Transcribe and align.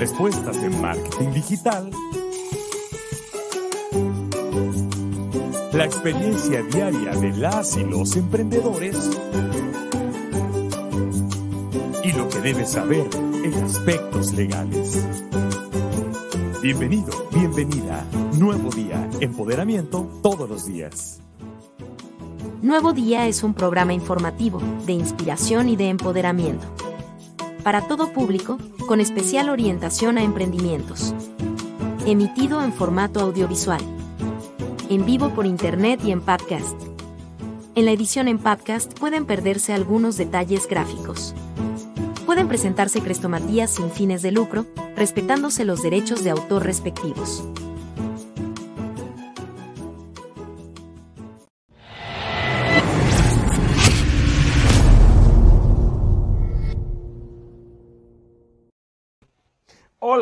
respuestas 0.00 0.58
de 0.62 0.70
marketing 0.70 1.30
digital, 1.34 1.90
la 5.74 5.84
experiencia 5.84 6.62
diaria 6.62 7.10
de 7.16 7.36
las 7.36 7.76
y 7.76 7.84
los 7.84 8.16
emprendedores 8.16 9.10
y 12.02 12.12
lo 12.12 12.30
que 12.30 12.40
debes 12.40 12.70
saber 12.70 13.06
en 13.44 13.52
aspectos 13.62 14.32
legales. 14.32 15.06
Bienvenido, 16.62 17.12
bienvenida. 17.34 18.02
Nuevo 18.38 18.70
día, 18.70 19.06
empoderamiento 19.20 20.08
todos 20.22 20.48
los 20.48 20.64
días. 20.64 21.20
Nuevo 22.62 22.94
Día 22.94 23.26
es 23.26 23.42
un 23.42 23.52
programa 23.52 23.92
informativo, 23.92 24.62
de 24.86 24.92
inspiración 24.94 25.68
y 25.68 25.76
de 25.76 25.90
empoderamiento 25.90 26.89
para 27.60 27.82
todo 27.86 28.12
público, 28.12 28.58
con 28.86 29.00
especial 29.00 29.48
orientación 29.48 30.18
a 30.18 30.22
emprendimientos. 30.22 31.14
Emitido 32.06 32.62
en 32.62 32.72
formato 32.72 33.20
audiovisual. 33.20 33.80
En 34.88 35.06
vivo 35.06 35.30
por 35.30 35.46
internet 35.46 36.00
y 36.04 36.12
en 36.12 36.20
podcast. 36.20 36.76
En 37.74 37.84
la 37.84 37.92
edición 37.92 38.28
en 38.28 38.38
podcast 38.38 38.98
pueden 38.98 39.26
perderse 39.26 39.72
algunos 39.72 40.16
detalles 40.16 40.66
gráficos. 40.68 41.34
Pueden 42.26 42.48
presentarse 42.48 43.00
crestomatías 43.00 43.70
sin 43.70 43.90
fines 43.90 44.22
de 44.22 44.32
lucro, 44.32 44.66
respetándose 44.96 45.64
los 45.64 45.82
derechos 45.82 46.24
de 46.24 46.30
autor 46.30 46.64
respectivos. 46.64 47.44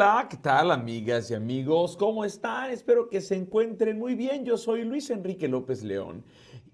Hola, 0.01 0.29
¿qué 0.31 0.37
tal 0.37 0.71
amigas 0.71 1.29
y 1.33 1.35
amigos? 1.35 1.97
¿Cómo 1.97 2.25
están? 2.25 2.71
Espero 2.71 3.09
que 3.09 3.21
se 3.21 3.35
encuentren 3.35 3.99
muy 3.99 4.15
bien. 4.15 4.45
Yo 4.45 4.57
soy 4.57 4.85
Luis 4.85 5.11
Enrique 5.11 5.49
López 5.49 5.83
León 5.83 6.23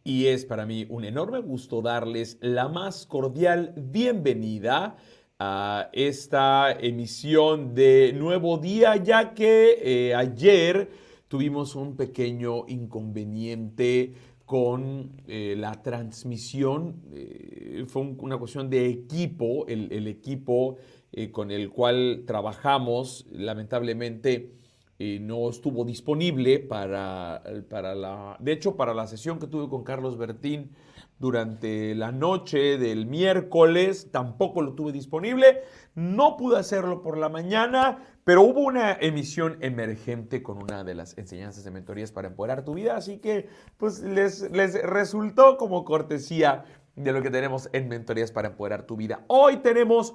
y 0.04 0.26
es 0.26 0.44
para 0.44 0.66
mí 0.66 0.84
un 0.90 1.06
enorme 1.06 1.38
gusto 1.38 1.80
darles 1.80 2.36
la 2.42 2.68
más 2.68 3.06
cordial 3.06 3.72
bienvenida 3.78 4.96
a 5.38 5.88
esta 5.94 6.70
emisión 6.72 7.74
de 7.74 8.12
Nuevo 8.14 8.58
Día, 8.58 8.96
ya 8.96 9.32
que 9.32 9.78
eh, 9.80 10.14
ayer 10.14 10.90
tuvimos 11.26 11.76
un 11.76 11.96
pequeño 11.96 12.66
inconveniente 12.68 14.12
con 14.44 15.12
eh, 15.26 15.54
la 15.56 15.80
transmisión. 15.80 17.00
Eh, 17.14 17.86
fue 17.88 18.02
una 18.02 18.36
cuestión 18.36 18.68
de 18.68 18.86
equipo, 18.86 19.66
el, 19.66 19.90
el 19.90 20.08
equipo 20.08 20.76
eh, 21.16 21.30
con 21.30 21.52
el 21.52 21.70
cual 21.70 22.24
trabajamos, 22.26 23.24
lamentablemente 23.30 24.50
eh, 24.98 25.20
no 25.20 25.48
estuvo 25.48 25.84
disponible 25.84 26.58
para, 26.58 27.40
para 27.70 27.94
la, 27.94 28.36
de 28.40 28.50
hecho, 28.50 28.74
para 28.74 28.94
la 28.94 29.06
sesión 29.06 29.38
que 29.38 29.46
tuve 29.46 29.68
con 29.68 29.84
Carlos 29.84 30.18
Bertín 30.18 30.72
durante 31.20 31.94
la 31.94 32.10
noche 32.10 32.78
del 32.78 33.06
miércoles, 33.06 34.10
tampoco 34.10 34.60
lo 34.60 34.74
tuve 34.74 34.90
disponible. 34.90 35.62
No 35.94 36.36
pude 36.36 36.58
hacerlo 36.58 37.00
por 37.00 37.16
la 37.16 37.28
mañana, 37.28 38.02
pero 38.24 38.42
hubo 38.42 38.62
una 38.62 38.94
emisión 38.94 39.58
emergente 39.60 40.42
con 40.42 40.60
una 40.60 40.82
de 40.82 40.96
las 40.96 41.16
enseñanzas 41.16 41.62
de 41.62 41.70
mentorías 41.70 42.10
para 42.10 42.26
empoderar 42.26 42.64
tu 42.64 42.74
vida, 42.74 42.96
así 42.96 43.18
que 43.18 43.48
pues 43.76 44.00
les, 44.00 44.50
les 44.50 44.82
resultó 44.82 45.58
como 45.58 45.84
cortesía 45.84 46.64
de 46.96 47.12
lo 47.12 47.22
que 47.22 47.30
tenemos 47.30 47.70
en 47.72 47.86
mentorías 47.86 48.32
para 48.32 48.48
empoderar 48.48 48.82
tu 48.82 48.96
vida. 48.96 49.24
Hoy 49.28 49.58
tenemos 49.58 50.14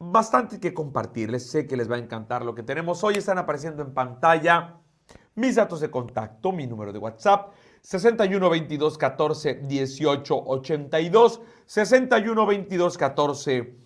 bastante 0.00 0.58
que 0.58 0.74
compartirles. 0.74 1.48
Sé 1.50 1.66
que 1.66 1.76
les 1.76 1.88
va 1.90 1.96
a 1.96 1.98
encantar 1.98 2.44
lo 2.44 2.54
que 2.54 2.62
tenemos 2.62 3.04
hoy. 3.04 3.14
Están 3.14 3.38
apareciendo 3.38 3.82
en 3.82 3.94
pantalla 3.94 4.78
mis 5.36 5.54
datos 5.54 5.80
de 5.80 5.90
contacto, 5.90 6.50
mi 6.50 6.66
número 6.66 6.92
de 6.92 6.98
WhatsApp. 6.98 7.52
61 7.82 8.50
22 8.50 8.98
14 8.98 9.54
18 9.62 10.36
82 10.46 11.40
61 11.66 12.46
22 12.46 12.98
14 12.98 13.78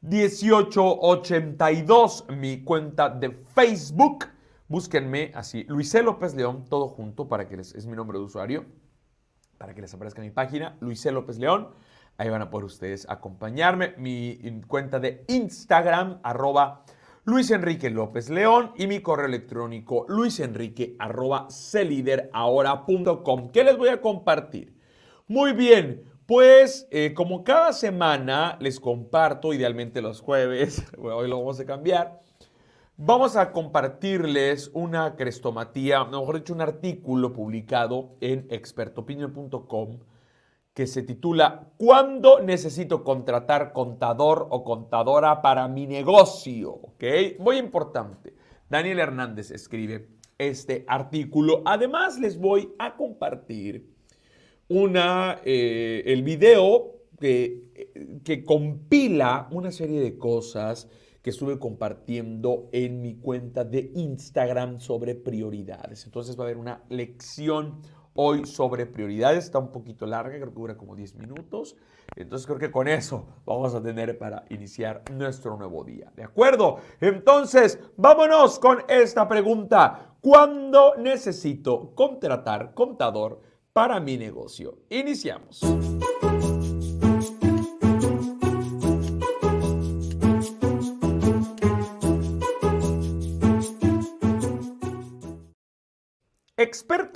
18 0.00 1.00
82 1.00 2.24
mi 2.30 2.64
cuenta 2.64 3.08
de 3.08 3.30
Facebook 3.30 4.26
búsquenme 4.66 5.30
así 5.32 5.62
Luisé 5.68 6.02
López 6.02 6.34
León 6.34 6.64
todo 6.68 6.88
junto 6.88 7.28
para 7.28 7.46
que 7.46 7.56
les 7.56 7.72
es 7.76 7.86
mi 7.86 7.94
nombre 7.94 8.18
de 8.18 8.24
usuario 8.24 8.66
para 9.58 9.74
que 9.74 9.80
les 9.80 9.94
aparezca 9.94 10.20
mi 10.20 10.30
página 10.30 10.76
Luisé 10.80 11.12
López 11.12 11.38
León 11.38 11.68
Ahí 12.18 12.30
van 12.30 12.42
a 12.42 12.50
poder 12.50 12.64
ustedes 12.64 13.06
acompañarme. 13.08 13.94
Mi 13.98 14.38
cuenta 14.66 14.98
de 14.98 15.24
Instagram, 15.28 16.20
arroba 16.22 16.84
Luis 17.26 17.50
Enrique 17.50 17.90
López 17.90 18.30
León 18.30 18.70
y 18.76 18.86
mi 18.86 19.00
correo 19.00 19.26
electrónico 19.26 20.06
luisenrique 20.08 20.94
arroba 21.00 21.48
¿Qué 23.52 23.64
les 23.64 23.76
voy 23.76 23.88
a 23.88 24.00
compartir? 24.00 24.72
Muy 25.26 25.52
bien, 25.52 26.04
pues 26.26 26.86
eh, 26.92 27.14
como 27.14 27.42
cada 27.42 27.72
semana 27.72 28.56
les 28.60 28.78
comparto, 28.78 29.52
idealmente 29.52 30.00
los 30.02 30.20
jueves, 30.20 30.84
hoy 30.98 31.28
lo 31.28 31.40
vamos 31.40 31.58
a 31.58 31.66
cambiar, 31.66 32.20
vamos 32.96 33.34
a 33.34 33.50
compartirles 33.50 34.70
una 34.72 35.16
crestomatía, 35.16 36.04
mejor 36.04 36.36
dicho, 36.36 36.54
un 36.54 36.60
artículo 36.60 37.32
publicado 37.32 38.14
en 38.20 38.46
expertopinion.com 38.50 39.98
que 40.76 40.86
se 40.86 41.02
titula 41.02 41.72
¿Cuándo 41.78 42.42
necesito 42.42 43.02
contratar 43.02 43.72
contador 43.72 44.46
o 44.50 44.62
contadora 44.62 45.40
para 45.40 45.66
mi 45.68 45.86
negocio? 45.86 46.70
¿Ok? 46.70 47.02
Muy 47.38 47.56
importante. 47.56 48.34
Daniel 48.68 48.98
Hernández 48.98 49.50
escribe 49.50 50.10
este 50.36 50.84
artículo. 50.86 51.62
Además, 51.64 52.18
les 52.18 52.38
voy 52.38 52.74
a 52.78 52.94
compartir 52.94 53.88
una, 54.68 55.40
eh, 55.46 56.02
el 56.04 56.22
video 56.22 56.96
que, 57.18 58.20
que 58.22 58.44
compila 58.44 59.48
una 59.50 59.72
serie 59.72 60.02
de 60.02 60.18
cosas 60.18 60.90
que 61.22 61.30
estuve 61.30 61.58
compartiendo 61.58 62.68
en 62.70 63.00
mi 63.00 63.16
cuenta 63.16 63.64
de 63.64 63.92
Instagram 63.94 64.78
sobre 64.78 65.14
prioridades. 65.14 66.04
Entonces 66.04 66.38
va 66.38 66.42
a 66.42 66.46
haber 66.48 66.58
una 66.58 66.84
lección 66.90 67.80
hoy 68.16 68.44
sobre 68.46 68.86
prioridades. 68.86 69.44
Está 69.44 69.58
un 69.58 69.70
poquito 69.70 70.06
larga, 70.06 70.36
creo 70.36 70.48
que 70.48 70.60
dura 70.60 70.76
como 70.76 70.96
10 70.96 71.14
minutos. 71.16 71.76
Entonces 72.14 72.46
creo 72.46 72.58
que 72.58 72.70
con 72.70 72.88
eso 72.88 73.26
vamos 73.44 73.74
a 73.74 73.82
tener 73.82 74.18
para 74.18 74.44
iniciar 74.50 75.02
nuestro 75.12 75.56
nuevo 75.56 75.84
día. 75.84 76.12
¿De 76.16 76.24
acuerdo? 76.24 76.78
Entonces, 77.00 77.78
vámonos 77.96 78.58
con 78.58 78.78
esta 78.88 79.28
pregunta. 79.28 80.16
¿Cuándo 80.20 80.94
necesito 80.96 81.94
contratar 81.94 82.74
contador 82.74 83.40
para 83.72 84.00
mi 84.00 84.16
negocio? 84.16 84.78
Iniciamos. 84.88 85.60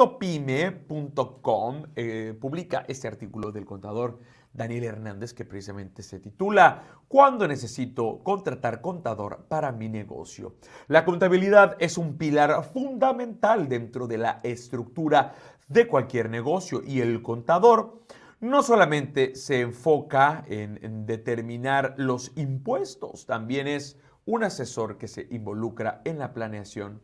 Expertopime.com 0.01 1.83
eh, 1.95 2.35
publica 2.41 2.87
este 2.89 3.07
artículo 3.07 3.53
del 3.53 3.67
contador 3.67 4.19
Daniel 4.51 4.85
Hernández 4.85 5.35
que 5.35 5.45
precisamente 5.45 6.03
se 6.03 6.19
titula 6.21 6.85
¿Cuándo 7.07 7.47
necesito 7.47 8.23
contratar 8.23 8.81
contador 8.81 9.45
para 9.47 9.73
mi 9.73 9.91
negocio? 9.91 10.55
La 10.89 11.05
contabilidad 11.05 11.77
es 11.81 11.99
un 11.99 12.17
pilar 12.17 12.65
fundamental 12.65 13.69
dentro 13.69 14.07
de 14.07 14.17
la 14.17 14.41
estructura 14.43 15.35
de 15.69 15.87
cualquier 15.87 16.31
negocio 16.31 16.81
y 16.83 17.03
el 17.03 17.21
contador 17.21 18.01
no 18.41 18.63
solamente 18.63 19.35
se 19.35 19.61
enfoca 19.61 20.47
en 20.49 21.05
determinar 21.05 21.93
los 21.99 22.33
impuestos, 22.37 23.27
también 23.27 23.69
es 23.69 23.99
un 24.25 24.45
asesor 24.45 24.97
que 24.97 25.09
se 25.09 25.27
involucra 25.31 26.01
en 26.07 26.19
la 26.19 26.33
planeación 26.33 27.03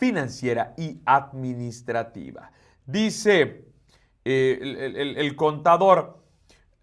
financiera 0.00 0.74
y 0.78 1.00
administrativa. 1.04 2.50
Dice 2.86 3.66
eh, 4.24 5.14
el, 5.16 5.36
contador, 5.36 6.24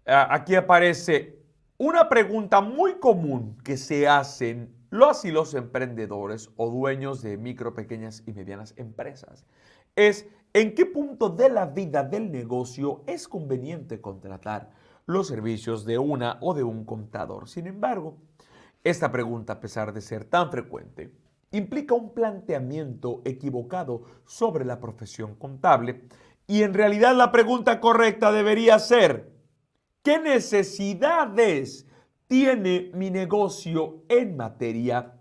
aquí 0.06 0.54
aparece 0.54 1.42
Una 1.76 2.08
pregunta 2.08 2.60
muy 2.60 2.94
común 2.98 3.58
que 3.62 3.76
se 3.76 4.08
hacen 4.08 4.72
los 4.90 5.24
y 5.24 5.30
los 5.30 5.52
emprendedores 5.54 6.50
o 6.56 6.70
dueños 6.70 7.20
de 7.20 7.36
micro, 7.36 7.74
pequeñas 7.74 8.22
y 8.26 8.32
medianas 8.32 8.72
empresas 8.76 9.44
es 9.96 10.26
en 10.54 10.74
qué 10.74 10.86
punto 10.86 11.28
de 11.28 11.50
la 11.50 11.66
vida 11.66 12.04
del 12.04 12.30
negocio 12.30 13.02
es 13.06 13.26
conveniente 13.26 14.00
contratar 14.00 14.70
los 15.06 15.26
servicios 15.26 15.84
de 15.84 15.98
una 15.98 16.38
o 16.40 16.54
de 16.54 16.62
un 16.62 16.84
contador. 16.84 17.48
Sin 17.48 17.66
embargo, 17.66 18.16
esta 18.84 19.10
pregunta, 19.10 19.54
a 19.54 19.60
pesar 19.60 19.92
de 19.92 20.00
ser 20.00 20.24
tan 20.24 20.50
frecuente, 20.50 21.12
implica 21.50 21.94
un 21.94 22.12
planteamiento 22.12 23.22
equivocado 23.24 24.02
sobre 24.26 24.64
la 24.64 24.80
profesión 24.80 25.34
contable 25.34 26.04
y 26.46 26.62
en 26.62 26.74
realidad 26.74 27.14
la 27.14 27.30
pregunta 27.30 27.80
correcta 27.80 28.32
debería 28.32 28.78
ser, 28.78 29.32
¿qué 30.02 30.18
necesidades 30.18 31.86
tiene 32.26 32.90
mi 32.94 33.10
negocio 33.10 34.04
en 34.08 34.36
materia 34.36 35.14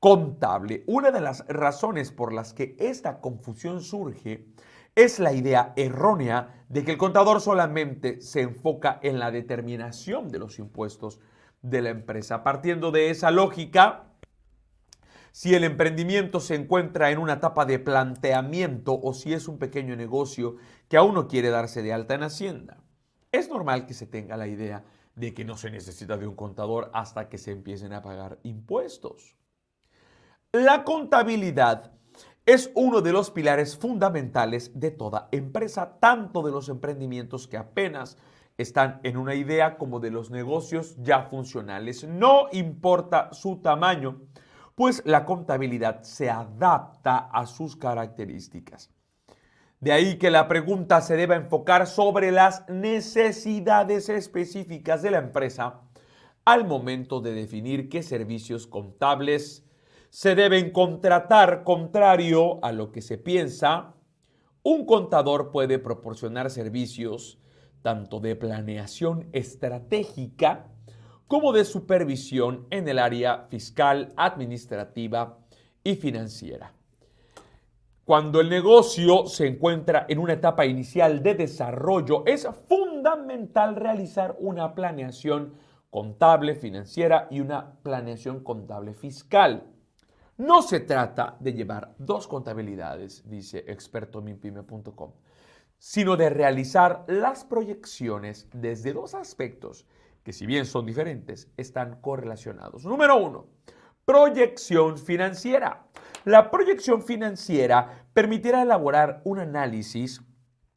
contable? 0.00 0.84
Una 0.86 1.10
de 1.10 1.20
las 1.20 1.46
razones 1.48 2.12
por 2.12 2.32
las 2.32 2.54
que 2.54 2.76
esta 2.78 3.20
confusión 3.20 3.82
surge 3.82 4.46
es 4.94 5.18
la 5.18 5.32
idea 5.32 5.72
errónea 5.76 6.64
de 6.68 6.84
que 6.84 6.92
el 6.92 6.98
contador 6.98 7.40
solamente 7.40 8.20
se 8.20 8.40
enfoca 8.40 9.00
en 9.02 9.18
la 9.18 9.30
determinación 9.30 10.30
de 10.30 10.38
los 10.38 10.58
impuestos 10.58 11.20
de 11.62 11.82
la 11.82 11.90
empresa. 11.90 12.42
Partiendo 12.42 12.90
de 12.90 13.10
esa 13.10 13.30
lógica, 13.30 14.13
si 15.34 15.52
el 15.52 15.64
emprendimiento 15.64 16.38
se 16.38 16.54
encuentra 16.54 17.10
en 17.10 17.18
una 17.18 17.32
etapa 17.32 17.64
de 17.64 17.80
planteamiento 17.80 19.00
o 19.02 19.12
si 19.14 19.34
es 19.34 19.48
un 19.48 19.58
pequeño 19.58 19.96
negocio 19.96 20.54
que 20.88 20.96
aún 20.96 21.12
no 21.14 21.26
quiere 21.26 21.50
darse 21.50 21.82
de 21.82 21.92
alta 21.92 22.14
en 22.14 22.22
Hacienda. 22.22 22.84
Es 23.32 23.48
normal 23.48 23.84
que 23.84 23.94
se 23.94 24.06
tenga 24.06 24.36
la 24.36 24.46
idea 24.46 24.84
de 25.16 25.34
que 25.34 25.44
no 25.44 25.56
se 25.56 25.72
necesita 25.72 26.16
de 26.16 26.28
un 26.28 26.36
contador 26.36 26.88
hasta 26.94 27.28
que 27.28 27.38
se 27.38 27.50
empiecen 27.50 27.92
a 27.92 28.00
pagar 28.00 28.38
impuestos. 28.44 29.34
La 30.52 30.84
contabilidad 30.84 31.90
es 32.46 32.70
uno 32.76 33.00
de 33.00 33.10
los 33.10 33.32
pilares 33.32 33.76
fundamentales 33.76 34.70
de 34.78 34.92
toda 34.92 35.28
empresa, 35.32 35.98
tanto 35.98 36.44
de 36.44 36.52
los 36.52 36.68
emprendimientos 36.68 37.48
que 37.48 37.56
apenas 37.56 38.18
están 38.56 39.00
en 39.02 39.16
una 39.16 39.34
idea 39.34 39.78
como 39.78 39.98
de 39.98 40.12
los 40.12 40.30
negocios 40.30 40.94
ya 41.02 41.22
funcionales. 41.22 42.04
No 42.04 42.46
importa 42.52 43.32
su 43.32 43.56
tamaño, 43.56 44.20
pues 44.74 45.02
la 45.04 45.24
contabilidad 45.24 46.02
se 46.02 46.30
adapta 46.30 47.16
a 47.32 47.46
sus 47.46 47.76
características. 47.76 48.90
De 49.80 49.92
ahí 49.92 50.16
que 50.16 50.30
la 50.30 50.48
pregunta 50.48 51.00
se 51.00 51.16
deba 51.16 51.36
enfocar 51.36 51.86
sobre 51.86 52.32
las 52.32 52.68
necesidades 52.68 54.08
específicas 54.08 55.02
de 55.02 55.10
la 55.10 55.18
empresa 55.18 55.82
al 56.44 56.66
momento 56.66 57.20
de 57.20 57.34
definir 57.34 57.88
qué 57.88 58.02
servicios 58.02 58.66
contables 58.66 59.64
se 60.10 60.34
deben 60.34 60.70
contratar 60.70 61.64
contrario 61.64 62.64
a 62.64 62.72
lo 62.72 62.92
que 62.92 63.02
se 63.02 63.18
piensa. 63.18 63.94
Un 64.62 64.86
contador 64.86 65.50
puede 65.50 65.78
proporcionar 65.78 66.50
servicios 66.50 67.38
tanto 67.82 68.20
de 68.20 68.36
planeación 68.36 69.28
estratégica 69.32 70.70
como 71.34 71.52
de 71.52 71.64
supervisión 71.64 72.64
en 72.70 72.86
el 72.86 72.96
área 72.96 73.46
fiscal, 73.48 74.12
administrativa 74.16 75.36
y 75.82 75.96
financiera. 75.96 76.72
Cuando 78.04 78.40
el 78.40 78.48
negocio 78.48 79.26
se 79.26 79.48
encuentra 79.48 80.06
en 80.08 80.20
una 80.20 80.34
etapa 80.34 80.64
inicial 80.64 81.24
de 81.24 81.34
desarrollo, 81.34 82.22
es 82.24 82.46
fundamental 82.68 83.74
realizar 83.74 84.36
una 84.38 84.76
planeación 84.76 85.54
contable 85.90 86.54
financiera 86.54 87.26
y 87.32 87.40
una 87.40 87.80
planeación 87.82 88.44
contable 88.44 88.94
fiscal. 88.94 89.64
No 90.36 90.62
se 90.62 90.78
trata 90.78 91.36
de 91.40 91.52
llevar 91.52 91.96
dos 91.98 92.28
contabilidades, 92.28 93.28
dice 93.28 93.64
expertominpyme.com, 93.66 95.10
sino 95.78 96.16
de 96.16 96.30
realizar 96.30 97.04
las 97.08 97.42
proyecciones 97.44 98.46
desde 98.52 98.92
dos 98.92 99.16
aspectos 99.16 99.84
que 100.24 100.32
si 100.32 100.46
bien 100.46 100.66
son 100.66 100.86
diferentes, 100.86 101.48
están 101.56 102.00
correlacionados. 102.00 102.84
Número 102.84 103.16
uno, 103.16 103.46
proyección 104.04 104.98
financiera. 104.98 105.86
La 106.24 106.50
proyección 106.50 107.02
financiera 107.02 108.06
permitirá 108.14 108.62
elaborar 108.62 109.20
un 109.24 109.38
análisis 109.38 110.22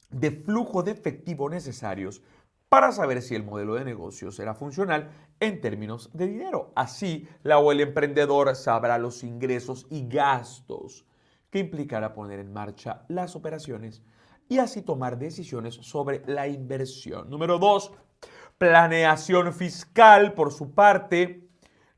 de 0.10 0.32
flujo 0.32 0.84
de 0.84 0.92
efectivo 0.92 1.50
necesarios 1.50 2.22
para 2.70 2.92
saber 2.92 3.22
si 3.22 3.36
el 3.36 3.44
modelo 3.44 3.76
de 3.76 3.86
negocio 3.86 4.32
será 4.32 4.54
funcional 4.54 5.10
en 5.40 5.62
términos 5.62 6.10
de 6.14 6.28
dinero. 6.28 6.74
Así, 6.76 7.28
la 7.44 7.60
o 7.60 7.72
el 7.72 7.80
emprendedor 7.80 8.54
sabrá 8.56 8.98
los 8.98 9.24
ingresos 9.24 9.88
y 9.90 10.08
gastos 10.08 11.06
que 11.50 11.60
implicará 11.60 12.14
poner 12.14 12.40
en 12.40 12.52
marcha 12.52 13.06
las 13.08 13.38
operaciones 13.38 14.04
y 14.50 14.58
así 14.60 14.82
tomar 14.82 15.18
decisiones 15.18 15.76
sobre 15.76 16.24
la 16.26 16.48
inversión. 16.48 17.30
Número 17.30 17.58
dos, 17.58 17.94
Planeación 18.58 19.54
fiscal, 19.54 20.34
por 20.34 20.52
su 20.52 20.74
parte, 20.74 21.48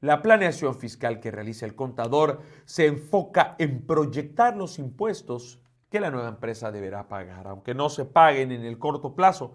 la 0.02 0.22
planeación 0.22 0.76
fiscal 0.76 1.22
que 1.22 1.32
realiza 1.32 1.66
el 1.66 1.74
contador 1.74 2.42
se 2.66 2.86
enfoca 2.86 3.56
en 3.60 3.88
proyectar 3.88 4.58
los 4.58 4.78
impuestos 4.78 5.62
que 5.90 6.02
la 6.02 6.12
nueva 6.12 6.28
empresa 6.28 6.70
deberá 6.70 7.08
pagar, 7.08 7.48
aunque 7.48 7.74
no 7.74 7.90
se 7.90 8.04
paguen 8.04 8.52
en 8.52 8.66
el 8.66 8.78
corto 8.78 9.16
plazo. 9.16 9.54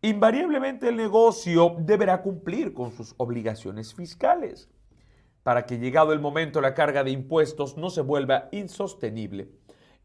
Invariablemente 0.00 0.88
el 0.88 0.96
negocio 0.96 1.76
deberá 1.80 2.22
cumplir 2.22 2.72
con 2.72 2.92
sus 2.92 3.14
obligaciones 3.18 3.92
fiscales 3.92 4.70
para 5.42 5.66
que 5.66 5.78
llegado 5.78 6.14
el 6.14 6.20
momento 6.20 6.62
la 6.62 6.72
carga 6.72 7.04
de 7.04 7.10
impuestos 7.10 7.76
no 7.76 7.90
se 7.90 8.00
vuelva 8.00 8.48
insostenible. 8.52 9.50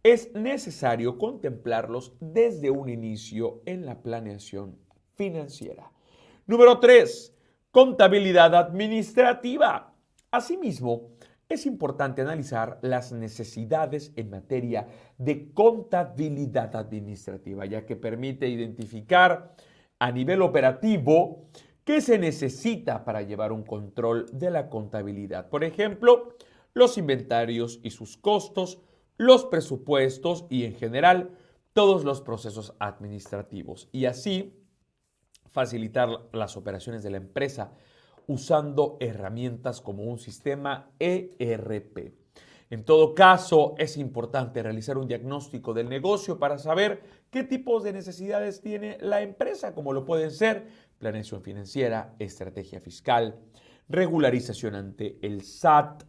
Es 0.04 0.34
necesario 0.34 1.18
contemplarlos 1.18 2.18
desde 2.20 2.70
un 2.70 2.90
inicio 2.90 3.62
en 3.66 3.86
la 3.86 4.02
planeación 4.02 4.78
financiera. 5.16 5.93
Número 6.46 6.80
3. 6.80 7.34
Contabilidad 7.72 8.54
administrativa. 8.54 9.96
Asimismo, 10.30 11.12
es 11.48 11.66
importante 11.66 12.22
analizar 12.22 12.80
las 12.82 13.14
necesidades 13.14 14.12
en 14.18 14.30
materia 14.30 14.88
de 15.18 15.54
contabilidad 15.54 16.76
administrativa, 16.76 17.66
ya 17.66 17.86
que 17.86 17.96
permite 17.96 18.50
identificar 18.50 19.56
a 20.00 20.12
nivel 20.12 20.42
operativo 20.42 21.46
qué 21.86 22.02
se 22.02 22.20
necesita 22.20 23.06
para 23.06 23.22
llevar 23.22 23.54
un 23.54 23.64
control 23.64 24.26
de 24.34 24.52
la 24.52 24.70
contabilidad. 24.70 25.48
Por 25.48 25.64
ejemplo, 25.64 26.36
los 26.74 26.98
inventarios 26.98 27.80
y 27.84 27.92
sus 27.92 28.18
costos, 28.18 28.82
los 29.16 29.46
presupuestos 29.46 30.46
y 30.50 30.66
en 30.66 30.76
general 30.76 31.38
todos 31.72 32.04
los 32.04 32.20
procesos 32.20 32.76
administrativos. 32.80 33.88
Y 33.94 34.06
así 34.06 34.63
facilitar 35.54 36.10
las 36.34 36.58
operaciones 36.58 37.04
de 37.04 37.12
la 37.12 37.18
empresa 37.18 37.72
usando 38.28 38.98
herramientas 39.00 39.80
como 39.80 40.04
un 40.04 40.18
sistema 40.18 40.90
ERP. 41.00 42.14
En 42.70 42.84
todo 42.84 43.14
caso, 43.14 43.76
es 43.78 43.98
importante 43.98 44.64
realizar 44.64 44.98
un 44.98 45.08
diagnóstico 45.08 45.76
del 45.76 45.90
negocio 45.90 46.40
para 46.40 46.58
saber 46.58 47.04
qué 47.30 47.44
tipos 47.44 47.84
de 47.84 47.94
necesidades 47.94 48.62
tiene 48.62 48.98
la 49.00 49.22
empresa, 49.22 49.76
como 49.76 49.94
lo 49.94 50.06
pueden 50.06 50.32
ser 50.32 50.66
planeación 50.98 51.44
financiera, 51.44 52.16
estrategia 52.18 52.80
fiscal, 52.80 53.40
regularización 53.90 54.74
ante 54.74 55.20
el 55.22 55.44
SAT, 55.44 56.04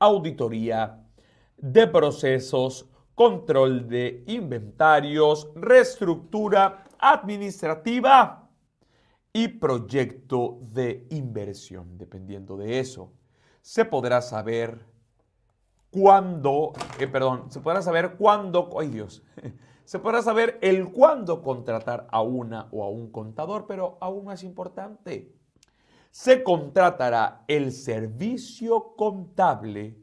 auditoría 0.00 1.04
de 1.56 1.86
procesos, 1.86 2.88
control 3.14 3.88
de 3.88 4.24
inventarios, 4.26 5.50
reestructura 5.54 6.84
administrativa 6.98 8.47
y 9.32 9.48
proyecto 9.48 10.58
de 10.60 11.06
inversión. 11.10 11.98
Dependiendo 11.98 12.56
de 12.56 12.78
eso, 12.78 13.12
se 13.60 13.84
podrá 13.84 14.20
saber 14.22 14.84
cuándo, 15.90 16.72
eh, 16.98 17.06
perdón, 17.06 17.50
se 17.50 17.60
podrá 17.60 17.82
saber 17.82 18.16
cuándo, 18.16 18.70
ay 18.78 18.88
Dios, 18.88 19.22
se 19.84 19.98
podrá 19.98 20.22
saber 20.22 20.58
el 20.62 20.90
cuándo 20.90 21.42
contratar 21.42 22.06
a 22.10 22.22
una 22.22 22.68
o 22.72 22.84
a 22.84 22.88
un 22.88 23.10
contador, 23.10 23.66
pero 23.66 23.98
aún 24.00 24.24
más 24.24 24.42
importante, 24.42 25.34
se 26.10 26.42
contratará 26.42 27.44
el 27.48 27.72
servicio 27.72 28.94
contable 28.96 29.96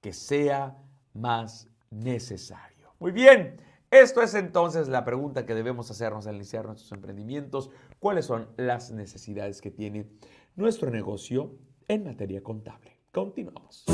que 0.00 0.12
sea 0.12 0.76
más 1.14 1.68
necesario. 1.90 2.92
Muy 2.98 3.12
bien, 3.12 3.60
esto 3.92 4.22
es 4.22 4.34
entonces 4.34 4.88
la 4.88 5.04
pregunta 5.04 5.44
que 5.44 5.54
debemos 5.54 5.90
hacernos 5.90 6.26
al 6.26 6.36
iniciar 6.36 6.64
nuestros 6.64 6.90
emprendimientos. 6.92 7.70
¿Cuáles 7.98 8.24
son 8.24 8.48
las 8.56 8.90
necesidades 8.90 9.60
que 9.60 9.70
tiene 9.70 10.08
nuestro 10.56 10.90
negocio 10.90 11.58
en 11.88 12.04
materia 12.04 12.42
contable? 12.42 12.98
Continuamos. 13.12 13.84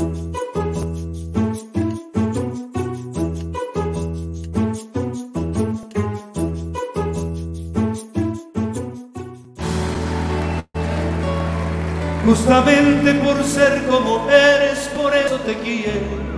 Justamente 12.25 13.13
por 13.15 13.43
ser 13.43 13.85
como 13.87 14.29
eres, 14.29 14.87
por 14.95 15.13
eso 15.13 15.39
te 15.41 15.55
quiero. 15.55 16.28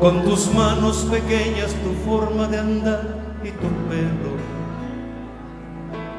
Con 0.00 0.24
tus 0.24 0.50
manos 0.54 1.06
pequeñas, 1.10 1.74
tu 1.84 1.92
forma 2.08 2.48
de 2.48 2.56
andar 2.56 3.18
y 3.44 3.50
tu 3.50 3.68
pelo. 3.90 4.32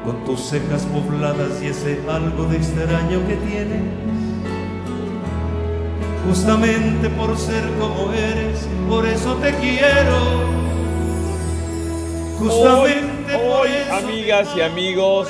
Con 0.04 0.24
tus 0.24 0.40
cejas 0.40 0.82
pobladas 0.84 1.60
y 1.60 1.66
ese 1.66 1.98
algo 2.08 2.44
de 2.44 2.58
extraño 2.58 3.26
que 3.26 3.34
tienes. 3.34 3.82
Justamente 6.28 7.10
por 7.10 7.36
ser 7.36 7.64
como 7.80 8.12
eres, 8.12 8.68
por 8.88 9.04
eso 9.04 9.34
te 9.38 9.52
quiero. 9.56 10.62
Justamente 12.38 13.34
hoy, 13.34 13.70
amigas 13.90 14.48
y 14.56 14.60
amigos, 14.60 15.28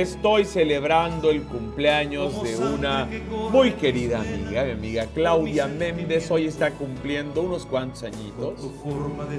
estoy 0.00 0.44
celebrando 0.44 1.30
el 1.30 1.42
cumpleaños 1.42 2.42
de 2.42 2.56
una 2.56 3.08
muy 3.50 3.72
querida 3.72 4.20
amiga, 4.20 4.64
mi 4.64 4.72
amiga 4.72 5.06
Claudia 5.14 5.66
Méndez. 5.68 6.30
Hoy 6.30 6.46
está 6.46 6.70
cumpliendo 6.72 7.42
unos 7.42 7.64
cuantos 7.64 8.02
añitos. 8.02 8.54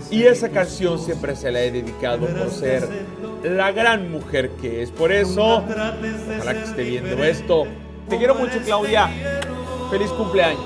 Y 0.09 0.23
esa 0.23 0.49
canción 0.49 0.99
siempre 0.99 1.35
se 1.35 1.51
la 1.51 1.61
he 1.61 1.71
dedicado 1.71 2.27
por 2.27 2.49
ser 2.49 2.87
la 3.43 3.71
gran 3.71 4.11
mujer 4.11 4.51
que 4.61 4.81
es. 4.81 4.91
Por 4.91 5.11
eso, 5.11 5.57
ojalá 5.57 6.53
que 6.53 6.63
esté 6.63 6.83
viendo 6.83 7.23
esto. 7.23 7.65
Te 8.09 8.17
quiero 8.17 8.35
mucho, 8.35 8.59
Claudia. 8.63 9.09
Feliz 9.89 10.09
cumpleaños. 10.11 10.61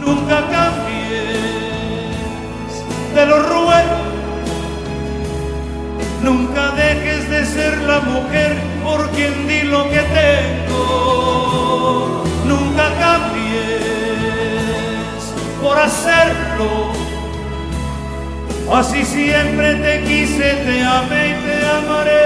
Nunca 0.00 0.40
cambies, 0.50 1.38
te 3.14 3.26
lo 3.26 3.38
ruego. 3.40 4.01
Nunca 6.22 6.70
dejes 6.70 7.28
de 7.28 7.44
ser 7.44 7.78
la 7.78 7.98
mujer 8.00 8.56
por 8.84 9.10
quien 9.10 9.48
di 9.48 9.62
lo 9.62 9.90
que 9.90 10.00
tengo. 10.20 11.42
Nunca 12.46 12.90
cambies 13.00 13.82
por 15.60 15.76
hacerlo. 15.78 16.92
Así 18.72 19.04
siempre 19.04 19.74
te 19.74 20.04
quise, 20.04 20.54
te 20.64 20.82
amé 20.82 21.30
y 21.30 21.34
te 21.44 21.66
amaré. 21.66 22.22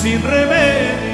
Sin 0.00 0.22
remedio. 0.22 1.07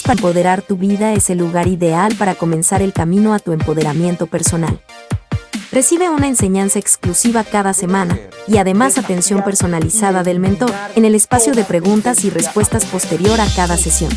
Para 0.00 0.14
empoderar 0.14 0.62
tu 0.62 0.76
vida 0.76 1.12
es 1.12 1.28
el 1.28 1.38
lugar 1.38 1.66
ideal 1.66 2.14
para 2.14 2.34
comenzar 2.34 2.80
el 2.80 2.94
camino 2.94 3.34
a 3.34 3.38
tu 3.38 3.52
empoderamiento 3.52 4.26
personal. 4.26 4.80
Recibe 5.70 6.08
una 6.08 6.28
enseñanza 6.28 6.78
exclusiva 6.78 7.44
cada 7.44 7.74
semana 7.74 8.18
y 8.48 8.56
además 8.56 8.96
atención 8.96 9.42
personalizada 9.44 10.22
del 10.22 10.40
mentor 10.40 10.72
en 10.94 11.04
el 11.04 11.14
espacio 11.14 11.52
de 11.52 11.64
preguntas 11.64 12.24
y 12.24 12.30
respuestas 12.30 12.86
posterior 12.86 13.38
a 13.38 13.46
cada 13.54 13.76
sesión. 13.76 14.10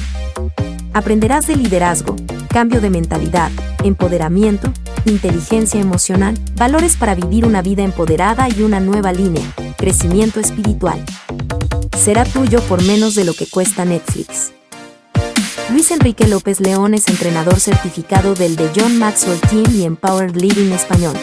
Aprenderás 0.93 1.47
de 1.47 1.57
liderazgo, 1.57 2.15
cambio 2.47 2.79
de 2.79 2.89
mentalidad, 2.89 3.51
empoderamiento, 3.83 4.71
inteligencia 5.03 5.81
emocional, 5.81 6.39
valores 6.55 6.95
para 6.95 7.15
vivir 7.15 7.45
una 7.45 7.61
vida 7.61 7.83
empoderada 7.83 8.47
y 8.47 8.61
una 8.61 8.79
nueva 8.79 9.11
línea, 9.11 9.43
crecimiento 9.77 10.39
espiritual. 10.39 11.03
Será 11.97 12.23
tuyo 12.23 12.61
por 12.61 12.81
menos 12.83 13.13
de 13.15 13.25
lo 13.25 13.33
que 13.33 13.47
cuesta 13.47 13.83
Netflix. 13.83 14.54
Luis 15.71 15.89
Enrique 15.89 16.27
López 16.27 16.59
León 16.59 16.93
es 16.93 17.09
entrenador 17.09 17.59
certificado 17.59 18.35
del 18.35 18.55
The 18.55 18.69
John 18.75 18.99
Maxwell 18.99 19.41
Team 19.41 19.65
y 19.73 19.83
Empowered 19.83 20.35
Living 20.35 20.71
Español. 20.71 21.15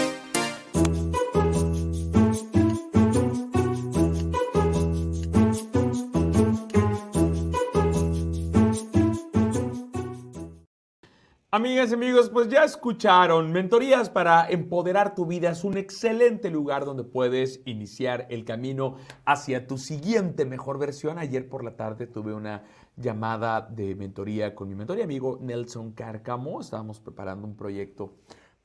Amigas 11.54 11.90
y 11.90 11.94
amigos, 11.94 12.30
pues 12.30 12.48
ya 12.48 12.64
escucharon, 12.64 13.52
Mentorías 13.52 14.08
para 14.08 14.48
empoderar 14.48 15.14
tu 15.14 15.26
vida 15.26 15.50
es 15.50 15.64
un 15.64 15.76
excelente 15.76 16.50
lugar 16.50 16.86
donde 16.86 17.04
puedes 17.04 17.60
iniciar 17.66 18.26
el 18.30 18.46
camino 18.46 18.96
hacia 19.26 19.66
tu 19.66 19.76
siguiente 19.76 20.46
mejor 20.46 20.78
versión. 20.78 21.18
Ayer 21.18 21.48
por 21.48 21.62
la 21.62 21.76
tarde 21.76 22.06
tuve 22.06 22.32
una 22.32 22.64
llamada 22.96 23.60
de 23.60 23.94
mentoría 23.94 24.54
con 24.54 24.68
mi 24.68 24.74
mentor 24.74 24.98
y 24.98 25.02
amigo 25.02 25.38
Nelson 25.40 25.92
Cárcamo. 25.92 26.60
Estábamos 26.60 27.00
preparando 27.00 27.46
un 27.46 27.56
proyecto 27.56 28.14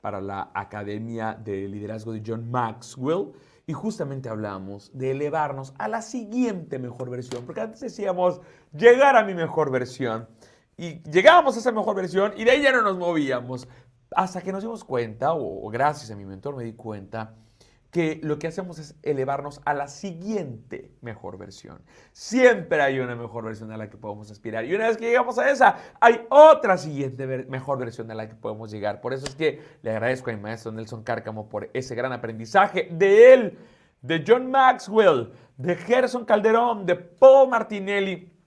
para 0.00 0.20
la 0.20 0.50
Academia 0.54 1.34
de 1.34 1.68
Liderazgo 1.68 2.12
de 2.12 2.22
John 2.24 2.50
Maxwell 2.50 3.32
y 3.66 3.72
justamente 3.72 4.28
hablamos 4.28 4.90
de 4.94 5.10
elevarnos 5.10 5.74
a 5.78 5.88
la 5.88 6.00
siguiente 6.00 6.78
mejor 6.78 7.10
versión, 7.10 7.44
porque 7.44 7.60
antes 7.60 7.80
decíamos 7.80 8.40
llegar 8.72 9.16
a 9.16 9.24
mi 9.24 9.34
mejor 9.34 9.70
versión 9.70 10.28
y 10.76 11.02
llegábamos 11.10 11.56
a 11.56 11.60
esa 11.60 11.72
mejor 11.72 11.96
versión 11.96 12.32
y 12.36 12.44
de 12.44 12.52
ahí 12.52 12.62
ya 12.62 12.72
no 12.72 12.82
nos 12.82 12.96
movíamos. 12.96 13.68
Hasta 14.16 14.40
que 14.40 14.52
nos 14.52 14.62
dimos 14.62 14.84
cuenta, 14.84 15.34
o 15.34 15.68
gracias 15.68 16.10
a 16.10 16.16
mi 16.16 16.24
mentor 16.24 16.56
me 16.56 16.64
di 16.64 16.72
cuenta, 16.72 17.34
que 17.90 18.20
lo 18.22 18.38
que 18.38 18.46
hacemos 18.46 18.78
es 18.78 18.96
elevarnos 19.02 19.60
a 19.64 19.72
la 19.72 19.88
siguiente 19.88 20.90
mejor 21.00 21.38
versión. 21.38 21.80
Siempre 22.12 22.82
hay 22.82 22.98
una 23.00 23.14
mejor 23.14 23.44
versión 23.44 23.72
a 23.72 23.78
la 23.78 23.88
que 23.88 23.96
podemos 23.96 24.30
aspirar. 24.30 24.66
Y 24.66 24.74
una 24.74 24.88
vez 24.88 24.98
que 24.98 25.06
llegamos 25.06 25.38
a 25.38 25.50
esa, 25.50 25.76
hay 26.00 26.26
otra 26.28 26.76
siguiente 26.76 27.26
mejor 27.48 27.78
versión 27.78 28.10
a 28.10 28.14
la 28.14 28.28
que 28.28 28.34
podemos 28.34 28.70
llegar. 28.70 29.00
Por 29.00 29.14
eso 29.14 29.26
es 29.26 29.34
que 29.34 29.62
le 29.82 29.90
agradezco 29.90 30.30
a 30.30 30.34
mi 30.34 30.40
maestro 30.40 30.70
Nelson 30.70 31.02
Cárcamo 31.02 31.48
por 31.48 31.70
ese 31.72 31.94
gran 31.94 32.12
aprendizaje 32.12 32.88
de 32.90 33.32
él, 33.32 33.58
de 34.02 34.22
John 34.26 34.50
Maxwell, 34.50 35.32
de 35.56 35.74
Gerson 35.74 36.24
Calderón, 36.24 36.84
de 36.84 36.94
Paul 36.94 37.48
Martinelli 37.48 38.37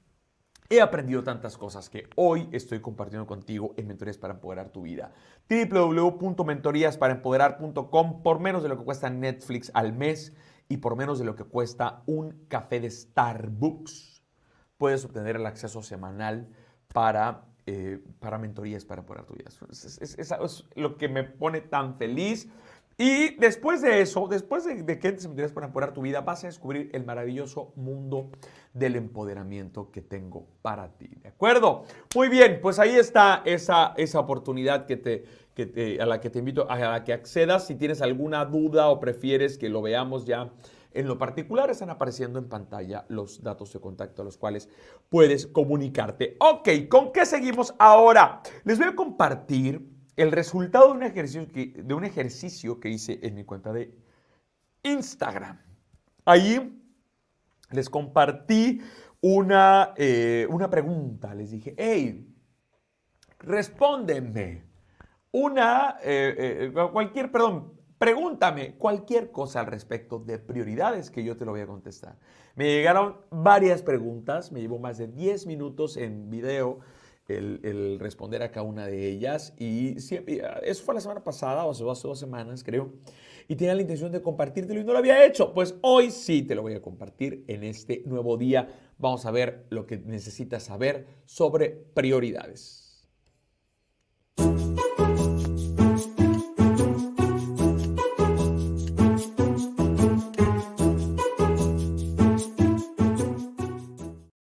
He 0.72 0.80
aprendido 0.80 1.22
tantas 1.22 1.58
cosas 1.58 1.90
que 1.90 2.08
hoy 2.16 2.48
estoy 2.54 2.80
compartiendo 2.80 3.28
contigo 3.28 3.74
en 3.76 3.90
Mentorías 3.90 4.18
para 4.18 4.36
Empoderar 4.36 4.70
tu 4.70 4.84
Vida. 4.84 5.12
www.mentoríasparaempoderar.com 5.50 8.24
por 8.24 8.40
menos 8.40 8.64
de 8.64 8.70
lo 8.70 8.78
que 8.78 8.86
cuesta 8.86 9.10
Netflix 9.10 9.70
al 9.74 9.92
mes 9.92 10.34
y 10.70 10.78
por 10.78 10.96
menos 10.96 11.20
de 11.20 11.26
lo 11.26 11.36
que 11.36 11.44
cuesta 11.44 12.04
un 12.06 12.46
café 12.48 12.80
de 12.80 12.90
Starbucks. 12.90 14.24
Puedes 14.78 15.04
obtener 15.04 15.36
el 15.36 15.46
acceso 15.46 15.84
semanal 15.84 16.48
para, 16.94 17.50
eh, 17.66 18.02
para 18.22 18.38
Mentorías 18.38 18.86
para 18.86 19.02
Empoderar 19.02 19.26
tu 19.26 19.34
Vida. 19.34 19.50
Es, 19.70 20.00
es 20.00 20.66
lo 20.76 20.96
que 20.96 21.10
me 21.10 21.26
pone 21.26 21.60
tan 21.60 21.98
feliz. 21.98 22.48
Y 22.98 23.36
después 23.36 23.82
de 23.82 24.02
eso, 24.02 24.28
después 24.28 24.66
de, 24.66 24.86
que 24.86 25.12
te 25.12 25.28
Mentorías 25.28 25.52
para 25.52 25.68
Empoderar 25.68 25.94
tu 25.94 26.02
Vida, 26.02 26.22
vas 26.22 26.44
a 26.44 26.48
descubrir 26.48 26.90
el 26.94 27.06
maravilloso 27.06 27.74
mundo 27.76 28.30
del 28.74 28.96
empoderamiento 28.96 29.92
que 29.92 30.02
tengo 30.02 30.46
para 30.62 30.90
ti. 30.90 31.10
¿De 31.22 31.30
acuerdo? 31.30 31.84
Muy 32.16 32.30
bien, 32.30 32.60
pues 32.62 32.80
ahí 32.80 32.96
está 32.96 33.42
esa, 33.46 33.94
esa 33.98 34.20
oportunidad 34.20 34.86
que 34.86 34.98
te, 34.98 35.24
que 35.56 35.98
a 36.00 36.06
la 36.06 36.22
que 36.22 36.30
te 36.30 36.40
invito 36.40 36.70
a, 36.70 36.96
a 36.96 37.04
que 37.04 37.14
accedas. 37.14 37.66
Si 37.66 37.76
tienes 37.76 38.02
alguna 38.02 38.46
duda 38.46 38.90
o 38.90 39.00
prefieres 39.00 39.58
que 39.58 39.70
lo 39.70 39.82
veamos 39.82 40.26
ya 40.26 40.52
en 40.94 41.08
lo 41.08 41.18
particular, 41.18 41.70
están 41.70 41.90
apareciendo 41.90 42.38
en 42.38 42.50
pantalla 42.50 43.06
los 43.08 43.42
datos 43.42 43.72
de 43.74 43.80
contacto 43.80 44.22
a 44.22 44.26
los 44.26 44.38
cuales 44.38 44.70
puedes 45.10 45.48
comunicarte. 45.48 46.36
Ok, 46.40 46.70
¿con 46.90 47.12
qué 47.12 47.26
seguimos 47.26 47.74
ahora? 47.80 48.42
Les 48.64 48.78
voy 48.78 48.88
a 48.88 48.96
compartir 48.96 50.01
el 50.16 50.32
resultado 50.32 50.88
de 50.88 51.94
un 51.94 52.04
ejercicio 52.04 52.80
que, 52.80 52.90
hice 52.90 53.20
en 53.22 53.36
mi 53.36 53.44
cuenta 53.44 53.72
de 53.72 53.94
Instagram. 54.84 55.60
Ahí 56.26 56.82
les 57.72 57.90
compartí 57.90 58.82
una, 59.22 59.94
eh, 59.96 60.48
una 60.50 60.70
pregunta. 60.70 61.34
Les 61.34 61.52
dije, 61.52 61.74
hey, 61.78 62.28
respóndeme 63.40 64.66
una, 65.32 65.98
eh, 66.04 66.72
eh, 66.74 66.90
cualquier, 66.92 67.32
perdón, 67.32 67.74
pregúntame 67.98 68.76
cualquier 68.76 69.32
cosa 69.32 69.62
al 69.62 69.68
respecto 69.68 70.20
de 70.20 70.40
prioridades 70.40 71.10
que 71.10 71.24
yo 71.24 71.38
te 71.38 71.46
lo 71.46 71.52
voy 71.52 71.62
a 71.62 71.68
contestar. 71.68 72.18
Me 72.56 72.66
llegaron 72.66 73.18
varias 73.30 73.82
preguntas, 73.82 74.52
me 74.52 74.60
llevó 74.60 74.80
más 74.80 74.98
de 74.98 75.08
10 75.08 75.48
minutos 75.48 75.98
en 75.98 76.30
video 76.30 76.80
el, 77.28 77.98
responder 78.00 78.44
a 78.44 78.52
cada 78.52 78.66
una 78.66 78.86
de 78.86 79.08
ellas 79.08 79.54
y 79.58 79.98
eso 79.98 80.84
fue 80.84 80.94
la 80.94 81.02
semana 81.02 81.24
pasada 81.24 81.66
o 81.66 81.72
hace 81.72 81.84
dos 81.84 82.20
semanas 82.20 82.64
creo 82.64 82.92
y 83.48 83.56
tenía 83.56 83.76
la 83.76 83.82
intención 83.82 84.12
de 84.12 84.22
compartírtelo 84.22 84.80
y 84.80 84.84
no 84.84 84.94
lo 84.94 85.00
había 85.00 85.26
hecho. 85.26 85.54
Pues 85.54 85.76
hoy 85.82 86.12
sí 86.12 86.42
te 86.42 86.56
lo 86.56 86.62
voy 86.62 86.74
a 86.74 86.82
compartir 86.82 87.44
en 87.48 87.64
este 87.64 88.02
nuevo 88.06 88.38
día. 88.38 88.70
Vamos 88.98 89.26
a 89.26 89.32
ver 89.32 89.66
lo 89.70 89.86
que 89.86 89.98
necesitas 89.98 90.64
saber 90.64 91.06
sobre 91.26 91.70
prioridades. 91.70 92.81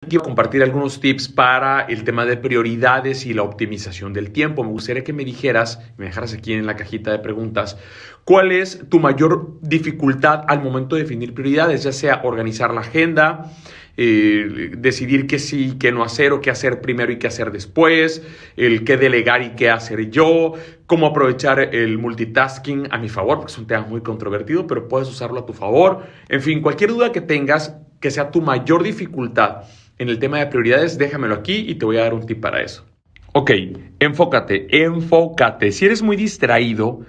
Quiero 0.10 0.26
compartir 0.26 0.62
algunos 0.64 1.00
tips 1.00 1.30
para 1.30 1.82
el 1.82 2.04
tema 2.04 2.26
de 2.26 2.36
prioridades 2.36 3.26
y 3.26 3.34
la 3.34 3.44
optimización 3.44 4.12
del 4.12 4.32
tiempo. 4.32 4.64
Me 4.64 4.72
gustaría 4.72 5.04
que 5.04 5.14
me 5.14 5.24
dijeras, 5.24 5.80
me 5.98 6.06
dejaras 6.06 6.34
aquí 6.34 6.54
en 6.54 6.66
la 6.66 6.76
cajita 6.76 7.12
de 7.12 7.20
preguntas, 7.20 7.78
cuál 8.26 8.52
es 8.52 8.84
tu 8.90 9.00
mayor 9.00 9.60
dificultad 9.62 10.44
al 10.48 10.62
momento 10.62 10.96
de 10.96 11.04
definir 11.04 11.34
prioridades, 11.34 11.84
ya 11.84 11.92
sea 11.92 12.22
organizar 12.24 12.74
la 12.74 12.82
agenda, 12.82 13.52
eh, 13.96 14.72
decidir 14.78 15.28
qué 15.28 15.40
sí, 15.40 15.76
qué 15.80 15.92
no 15.92 16.04
hacer 16.04 16.34
o 16.34 16.42
qué 16.42 16.50
hacer 16.50 16.82
primero 16.82 17.12
y 17.12 17.20
qué 17.20 17.28
hacer 17.28 17.52
después, 17.52 18.24
el 18.58 18.84
qué 18.84 18.98
delegar 18.98 19.42
y 19.42 19.52
qué 19.52 19.70
hacer 19.70 20.10
yo, 20.10 20.54
cómo 20.86 21.08
aprovechar 21.08 21.60
el 21.60 21.98
multitasking 21.98 22.88
a 22.92 22.98
mi 22.98 23.10
favor, 23.10 23.38
porque 23.38 23.52
es 23.52 23.58
un 23.58 23.68
tema 23.68 23.86
muy 23.86 24.02
controvertido, 24.02 24.66
pero 24.68 24.88
puedes 24.88 25.10
usarlo 25.10 25.40
a 25.40 25.46
tu 25.46 25.54
favor. 25.54 26.04
En 26.30 26.42
fin, 26.42 26.62
cualquier 26.62 26.92
duda 26.92 27.12
que 27.12 27.22
tengas 27.22 27.76
que 28.00 28.12
sea 28.12 28.32
tu 28.32 28.42
mayor 28.42 28.84
dificultad 28.84 29.64
en 30.00 30.10
el 30.10 30.18
tema 30.18 30.40
de 30.40 30.48
prioridades, 30.48 30.98
déjamelo 30.98 31.36
aquí 31.36 31.66
y 31.68 31.76
te 31.76 31.86
voy 31.86 31.98
a 31.98 32.02
dar 32.02 32.14
un 32.14 32.26
tip 32.26 32.42
para 32.42 32.62
eso. 32.62 32.86
Ok, 33.34 33.52
enfócate, 34.00 34.84
enfócate. 34.84 35.72
Si 35.72 35.86
eres 35.86 36.02
muy 36.02 36.16
distraído, 36.16 37.02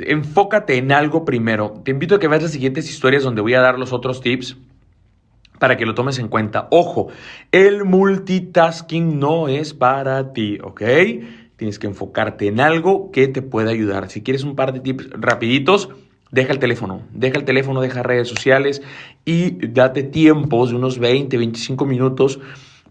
enfócate 0.00 0.76
en 0.76 0.92
algo 0.92 1.24
primero. 1.24 1.80
Te 1.84 1.92
invito 1.92 2.16
a 2.16 2.18
que 2.18 2.28
veas 2.28 2.42
las 2.42 2.52
siguientes 2.52 2.90
historias 2.90 3.22
donde 3.22 3.40
voy 3.40 3.54
a 3.54 3.60
dar 3.60 3.78
los 3.78 3.92
otros 3.92 4.20
tips 4.20 4.58
para 5.58 5.76
que 5.76 5.86
lo 5.86 5.94
tomes 5.94 6.18
en 6.18 6.28
cuenta. 6.28 6.68
Ojo, 6.70 7.08
el 7.52 7.84
multitasking 7.84 9.18
no 9.18 9.48
es 9.48 9.72
para 9.72 10.32
ti, 10.32 10.58
¿ok? 10.62 10.82
Tienes 11.56 11.78
que 11.78 11.86
enfocarte 11.86 12.46
en 12.46 12.60
algo 12.60 13.10
que 13.10 13.28
te 13.28 13.42
pueda 13.42 13.70
ayudar. 13.70 14.10
Si 14.10 14.22
quieres 14.22 14.44
un 14.44 14.54
par 14.54 14.72
de 14.72 14.80
tips 14.80 15.10
rapiditos, 15.12 15.88
deja 16.30 16.52
el 16.52 16.58
teléfono, 16.58 17.02
deja 17.12 17.38
el 17.38 17.44
teléfono, 17.44 17.80
deja 17.80 18.02
redes 18.02 18.28
sociales 18.28 18.82
y 19.24 19.66
date 19.68 20.02
tiempos 20.02 20.70
de 20.70 20.76
unos 20.76 20.98
20, 20.98 21.36
25 21.36 21.86
minutos 21.86 22.40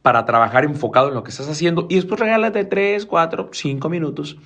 para 0.01 0.25
trabajar 0.25 0.63
enfocado 0.63 1.09
en 1.09 1.15
lo 1.15 1.23
que 1.23 1.31
estás 1.31 1.49
haciendo 1.49 1.87
y 1.89 1.95
después 1.95 2.19
regálate 2.19 2.63
3, 2.63 3.05
4, 3.05 3.49
5 3.51 3.89
minutos 3.89 4.37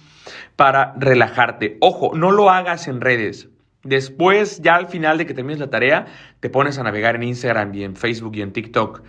para 0.55 0.93
relajarte. 0.97 1.77
Ojo, 1.81 2.11
no 2.15 2.31
lo 2.31 2.49
hagas 2.49 2.87
en 2.87 3.01
redes. 3.01 3.49
Después, 3.83 4.61
ya 4.61 4.75
al 4.75 4.87
final 4.87 5.17
de 5.17 5.25
que 5.25 5.33
termines 5.33 5.59
la 5.59 5.71
tarea, 5.71 6.05
te 6.39 6.49
pones 6.49 6.77
a 6.77 6.83
navegar 6.83 7.15
en 7.15 7.23
Instagram 7.23 7.73
y 7.73 7.83
en 7.83 7.95
Facebook 7.95 8.35
y 8.35 8.41
en 8.41 8.53
TikTok. 8.53 9.01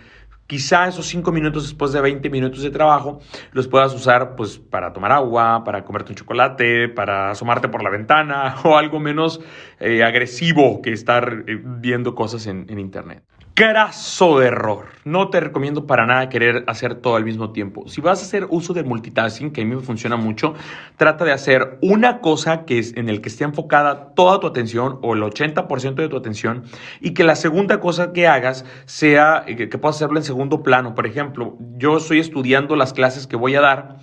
Quizá 0.47 0.87
esos 0.87 1.05
5 1.07 1.31
minutos 1.31 1.63
después 1.63 1.93
de 1.93 2.01
20 2.01 2.29
minutos 2.29 2.61
de 2.61 2.69
trabajo 2.69 3.19
los 3.51 3.67
puedas 3.67 3.93
usar 3.93 4.35
pues 4.35 4.59
para 4.59 4.91
tomar 4.93 5.11
agua, 5.11 5.63
para 5.63 5.83
comerte 5.83 6.11
un 6.11 6.15
chocolate, 6.15 6.89
para 6.89 7.31
asomarte 7.31 7.69
por 7.69 7.81
la 7.81 7.89
ventana 7.89 8.55
o 8.63 8.77
algo 8.77 8.99
menos 8.99 9.39
eh, 9.79 10.03
agresivo 10.03 10.81
que 10.81 10.91
estar 10.91 11.43
eh, 11.47 11.61
viendo 11.63 12.13
cosas 12.13 12.45
en 12.47 12.77
internet. 12.77 13.23
Graso 13.55 14.41
error. 14.41 14.87
No 15.05 15.29
te 15.29 15.39
recomiendo 15.39 15.85
para 15.85 16.07
nada 16.07 16.27
querer 16.27 16.63
hacer 16.65 16.95
todo 16.95 17.17
al 17.17 17.23
mismo 17.23 17.51
tiempo. 17.51 17.87
Si 17.87 18.01
vas 18.01 18.19
a 18.19 18.25
hacer 18.25 18.47
uso 18.49 18.73
del 18.73 18.85
multitasking, 18.85 19.51
que 19.51 19.61
a 19.61 19.63
mí 19.63 19.75
me 19.75 19.81
funciona 19.83 20.15
mucho, 20.15 20.55
trata 20.97 21.23
de 21.23 21.33
hacer 21.33 21.77
una 21.79 22.19
cosa 22.19 22.65
que 22.65 22.79
es 22.79 22.97
en 22.97 23.09
el 23.09 23.21
que 23.21 23.29
esté 23.29 23.43
enfocada 23.43 24.15
toda 24.15 24.39
tu 24.39 24.47
atención 24.47 24.97
o 25.03 25.13
el 25.13 25.21
80% 25.21 25.93
de 25.93 26.09
tu 26.09 26.17
atención 26.17 26.63
y 26.99 27.13
que 27.13 27.23
la 27.23 27.35
segunda 27.35 27.79
cosa 27.79 28.11
que 28.11 28.25
hagas 28.25 28.65
sea 28.85 29.43
eh, 29.45 29.55
que, 29.55 29.69
que 29.69 29.77
puedas 29.77 29.97
hacerlo 29.97 30.17
en 30.17 30.23
segundo 30.23 30.63
plano. 30.63 30.95
Por 30.95 31.05
ejemplo, 31.05 31.55
yo 31.77 31.97
estoy 31.97 32.17
estudiando 32.17 32.75
las 32.75 32.91
clases 32.91 33.27
que 33.27 33.35
voy 33.35 33.53
a 33.53 33.61
dar 33.61 33.97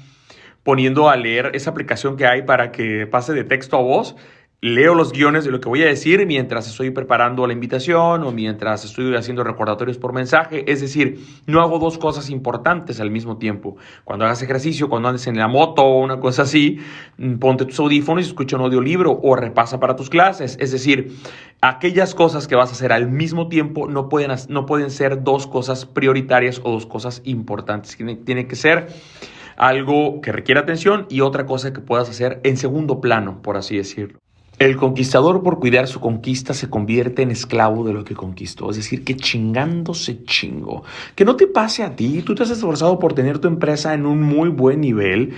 poniendo 0.62 1.08
a 1.08 1.16
leer 1.16 1.50
esa 1.54 1.70
aplicación 1.70 2.16
que 2.16 2.24
hay 2.24 2.42
para 2.42 2.70
que 2.70 3.08
pase 3.08 3.32
de 3.32 3.42
texto 3.42 3.76
a 3.76 3.80
voz 3.80 4.14
leo 4.62 4.94
los 4.94 5.12
guiones 5.12 5.44
de 5.44 5.50
lo 5.50 5.58
que 5.58 5.70
voy 5.70 5.82
a 5.82 5.86
decir 5.86 6.26
mientras 6.26 6.68
estoy 6.68 6.90
preparando 6.90 7.46
la 7.46 7.54
invitación 7.54 8.22
o 8.24 8.30
mientras 8.30 8.84
estoy 8.84 9.16
haciendo 9.16 9.42
recordatorios 9.42 9.96
por 9.96 10.12
mensaje. 10.12 10.70
Es 10.70 10.82
decir, 10.82 11.18
no 11.46 11.62
hago 11.62 11.78
dos 11.78 11.96
cosas 11.96 12.28
importantes 12.28 13.00
al 13.00 13.10
mismo 13.10 13.38
tiempo. 13.38 13.76
Cuando 14.04 14.26
hagas 14.26 14.42
ejercicio, 14.42 14.90
cuando 14.90 15.08
andes 15.08 15.26
en 15.26 15.38
la 15.38 15.48
moto 15.48 15.82
o 15.82 16.00
una 16.00 16.20
cosa 16.20 16.42
así, 16.42 16.78
mm, 17.16 17.36
ponte 17.36 17.64
tus 17.64 17.80
audífonos 17.80 18.24
y 18.24 18.28
escucha 18.28 18.56
un 18.56 18.62
audiolibro 18.62 19.18
o 19.22 19.34
repasa 19.34 19.80
para 19.80 19.96
tus 19.96 20.10
clases. 20.10 20.58
Es 20.60 20.72
decir, 20.72 21.16
aquellas 21.62 22.14
cosas 22.14 22.46
que 22.46 22.54
vas 22.54 22.68
a 22.68 22.72
hacer 22.72 22.92
al 22.92 23.08
mismo 23.08 23.48
tiempo 23.48 23.88
no 23.88 24.10
pueden, 24.10 24.32
no 24.48 24.66
pueden 24.66 24.90
ser 24.90 25.22
dos 25.22 25.46
cosas 25.46 25.86
prioritarias 25.86 26.60
o 26.62 26.70
dos 26.70 26.84
cosas 26.84 27.22
importantes. 27.24 27.96
Tiene, 27.96 28.16
tiene 28.16 28.46
que 28.46 28.56
ser 28.56 28.88
algo 29.56 30.20
que 30.20 30.32
requiere 30.32 30.60
atención 30.60 31.06
y 31.08 31.22
otra 31.22 31.46
cosa 31.46 31.72
que 31.72 31.80
puedas 31.80 32.10
hacer 32.10 32.40
en 32.44 32.58
segundo 32.58 33.00
plano, 33.00 33.40
por 33.40 33.56
así 33.56 33.78
decirlo. 33.78 34.18
El 34.60 34.76
conquistador 34.76 35.42
por 35.42 35.58
cuidar 35.58 35.88
su 35.88 36.00
conquista 36.00 36.52
se 36.52 36.68
convierte 36.68 37.22
en 37.22 37.30
esclavo 37.30 37.82
de 37.82 37.94
lo 37.94 38.04
que 38.04 38.14
conquistó, 38.14 38.68
es 38.68 38.76
decir, 38.76 39.04
que 39.04 39.16
chingándose 39.16 40.22
chingo. 40.24 40.84
Que 41.14 41.24
no 41.24 41.34
te 41.34 41.46
pase 41.46 41.82
a 41.82 41.96
ti, 41.96 42.20
tú 42.20 42.34
te 42.34 42.42
has 42.42 42.50
esforzado 42.50 42.98
por 42.98 43.14
tener 43.14 43.38
tu 43.38 43.48
empresa 43.48 43.94
en 43.94 44.04
un 44.04 44.20
muy 44.20 44.50
buen 44.50 44.82
nivel 44.82 45.32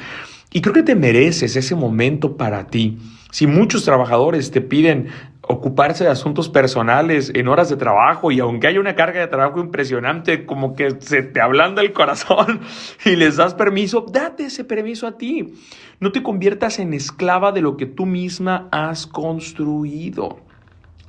y 0.52 0.60
creo 0.60 0.74
que 0.74 0.82
te 0.82 0.96
mereces 0.96 1.54
ese 1.54 1.76
momento 1.76 2.36
para 2.36 2.66
ti. 2.66 2.98
Si 3.30 3.46
muchos 3.46 3.84
trabajadores 3.84 4.50
te 4.50 4.60
piden 4.60 5.06
ocuparse 5.52 6.04
de 6.04 6.10
asuntos 6.10 6.48
personales 6.48 7.30
en 7.34 7.48
horas 7.48 7.68
de 7.68 7.76
trabajo 7.76 8.30
y 8.30 8.40
aunque 8.40 8.66
haya 8.66 8.80
una 8.80 8.94
carga 8.94 9.20
de 9.20 9.28
trabajo 9.28 9.60
impresionante, 9.60 10.46
como 10.46 10.74
que 10.74 10.96
se 11.00 11.22
te 11.22 11.40
ablanda 11.40 11.82
el 11.82 11.92
corazón 11.92 12.60
y 13.04 13.16
les 13.16 13.36
das 13.36 13.54
permiso, 13.54 14.06
date 14.10 14.46
ese 14.46 14.64
permiso 14.64 15.06
a 15.06 15.18
ti. 15.18 15.54
No 16.00 16.10
te 16.12 16.22
conviertas 16.22 16.78
en 16.78 16.94
esclava 16.94 17.52
de 17.52 17.60
lo 17.60 17.76
que 17.76 17.86
tú 17.86 18.06
misma 18.06 18.68
has 18.72 19.06
construido. 19.06 20.38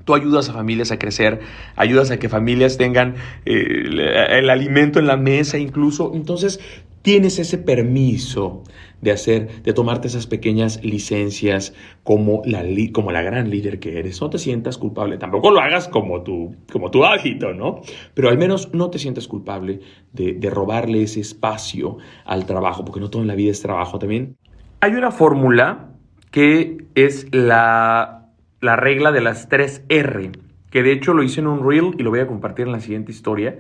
Tú 0.06 0.14
ayudas 0.14 0.50
a 0.50 0.54
familias 0.54 0.92
a 0.92 1.00
crecer, 1.00 1.40
ayudas 1.78 2.12
a 2.12 2.18
que 2.18 2.28
familias 2.28 2.78
tengan 2.78 3.16
eh, 3.46 4.28
el 4.30 4.50
alimento 4.50 5.00
en 5.00 5.08
la 5.08 5.16
mesa 5.16 5.58
incluso. 5.58 6.12
Entonces, 6.14 6.60
tienes 7.04 7.38
ese 7.38 7.60
permiso 7.60 8.64
de 9.02 9.12
hacer, 9.12 9.62
de 9.62 9.74
tomarte 9.74 10.08
esas 10.08 10.26
pequeñas 10.26 10.84
licencias 10.84 11.76
como 12.04 12.42
la, 12.46 12.64
gran 13.22 13.50
líder 13.50 13.80
que 13.80 14.00
eres. 14.00 14.22
No 14.22 14.30
te 14.30 14.40
sientas 14.40 14.78
culpable, 14.78 15.18
tampoco 15.18 15.52
lo 15.52 15.60
hagas 15.60 15.90
como 15.90 16.24
tu, 16.24 16.56
como 16.72 16.90
tu 16.90 17.04
hábito, 17.06 17.54
¿no? 17.54 17.82
Pero 18.14 18.30
al 18.30 18.38
menos 18.38 18.74
no 18.74 18.90
te 18.90 18.98
sientas 18.98 19.28
culpable 19.28 19.82
de, 20.14 20.50
robarle 20.50 21.04
ese 21.04 21.20
espacio 21.20 21.98
al 22.26 22.46
trabajo, 22.46 22.86
porque 22.86 23.02
no 23.02 23.10
todo 23.10 23.22
en 23.22 23.28
la 23.28 23.36
vida 23.36 23.52
es 23.52 23.62
trabajo 23.62 24.00
también. 24.00 24.38
Hay 24.80 24.94
una 24.94 25.12
fórmula 25.12 25.90
que 26.32 26.86
es 26.96 27.28
la, 27.36 28.30
la 28.62 28.76
regla 28.78 29.12
de 29.12 29.22
las 29.22 29.50
tres 29.50 29.84
R, 29.90 30.32
que 30.72 30.84
de 30.84 30.94
hecho 30.94 31.14
lo 31.14 31.24
hice 31.24 31.42
en 31.42 31.48
un 31.48 31.68
reel 31.68 31.96
y 31.98 32.04
lo 32.04 32.12
voy 32.12 32.22
a 32.22 32.28
compartir 32.28 32.66
en 32.68 32.72
la 32.72 32.80
siguiente 32.80 33.12
historia 33.12 33.60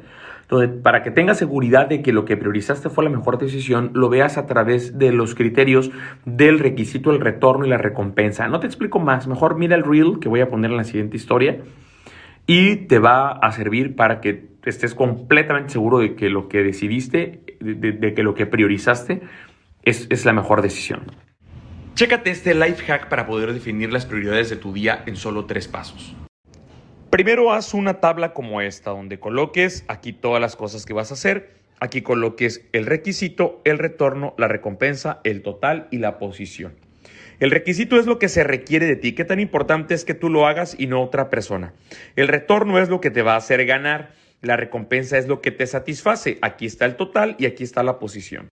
donde 0.49 0.67
para 0.67 1.03
que 1.03 1.11
tengas 1.11 1.37
seguridad 1.37 1.87
de 1.87 2.01
que 2.01 2.13
lo 2.13 2.25
que 2.25 2.37
priorizaste 2.37 2.89
fue 2.89 3.03
la 3.03 3.09
mejor 3.09 3.37
decisión, 3.37 3.91
lo 3.93 4.09
veas 4.09 4.37
a 4.37 4.45
través 4.45 4.97
de 4.97 5.11
los 5.11 5.35
criterios 5.35 5.91
del 6.25 6.59
requisito, 6.59 7.11
el 7.11 7.21
retorno 7.21 7.65
y 7.65 7.69
la 7.69 7.77
recompensa. 7.77 8.47
No 8.47 8.59
te 8.59 8.67
explico 8.67 8.99
más, 8.99 9.27
mejor 9.27 9.57
mira 9.57 9.75
el 9.75 9.83
reel 9.83 10.19
que 10.19 10.29
voy 10.29 10.41
a 10.41 10.49
poner 10.49 10.71
en 10.71 10.77
la 10.77 10.83
siguiente 10.83 11.17
historia 11.17 11.59
y 12.45 12.75
te 12.87 12.99
va 12.99 13.31
a 13.31 13.51
servir 13.51 13.95
para 13.95 14.21
que 14.21 14.53
estés 14.65 14.95
completamente 14.95 15.73
seguro 15.73 15.99
de 15.99 16.15
que 16.15 16.29
lo 16.29 16.47
que 16.47 16.63
decidiste, 16.63 17.43
de, 17.59 18.13
que 18.13 18.23
lo 18.23 18.33
que 18.35 18.45
priorizaste 18.45 19.21
es, 19.83 20.07
es 20.09 20.25
la 20.25 20.33
mejor 20.33 20.61
decisión. 20.61 21.11
Chécate 21.95 22.31
este 22.31 22.55
life 22.55 22.83
hack 22.85 23.07
para 23.07 23.27
poder 23.27 23.53
definir 23.53 23.93
las 23.93 24.05
prioridades 24.05 24.49
de 24.49 24.55
tu 24.55 24.73
día 24.73 25.03
en 25.05 25.15
solo 25.15 25.45
tres 25.45 25.67
pasos. 25.67 26.15
Primero 27.13 27.53
haz 27.53 27.75
una 27.75 27.99
tabla 27.99 28.33
como 28.33 28.59
esta, 28.59 28.89
donde 28.89 29.19
coloques 29.19 29.85
aquí 29.87 30.13
todas 30.13 30.41
las 30.41 30.55
cosas 30.55 30.83
que 30.83 30.93
vas 30.93 31.11
a 31.11 31.13
hacer. 31.13 31.51
Aquí 31.79 32.01
coloques 32.01 32.65
el 32.71 32.87
requisito, 32.87 33.61
el 33.65 33.77
retorno, 33.77 34.33
la 34.39 34.47
recompensa, 34.47 35.21
el 35.23 35.43
total 35.43 35.87
y 35.91 35.99
la 35.99 36.17
posición. 36.17 36.73
El 37.39 37.51
requisito 37.51 37.99
es 37.99 38.07
lo 38.07 38.17
que 38.17 38.29
se 38.29 38.43
requiere 38.43 38.87
de 38.87 38.95
ti. 38.95 39.13
Qué 39.13 39.25
tan 39.25 39.39
importante 39.39 39.93
es 39.93 40.05
que 40.05 40.15
tú 40.15 40.31
lo 40.31 40.47
hagas 40.47 40.75
y 40.75 40.87
no 40.87 41.03
otra 41.03 41.29
persona. 41.29 41.73
El 42.15 42.29
retorno 42.29 42.79
es 42.79 42.89
lo 42.89 42.99
que 42.99 43.11
te 43.11 43.21
va 43.21 43.35
a 43.35 43.37
hacer 43.37 43.63
ganar. 43.67 44.13
La 44.41 44.57
recompensa 44.57 45.19
es 45.19 45.27
lo 45.27 45.39
que 45.39 45.51
te 45.51 45.67
satisface. 45.67 46.39
Aquí 46.41 46.65
está 46.65 46.85
el 46.85 46.95
total 46.95 47.35
y 47.37 47.45
aquí 47.45 47.63
está 47.63 47.83
la 47.83 47.99
posición. 47.99 48.49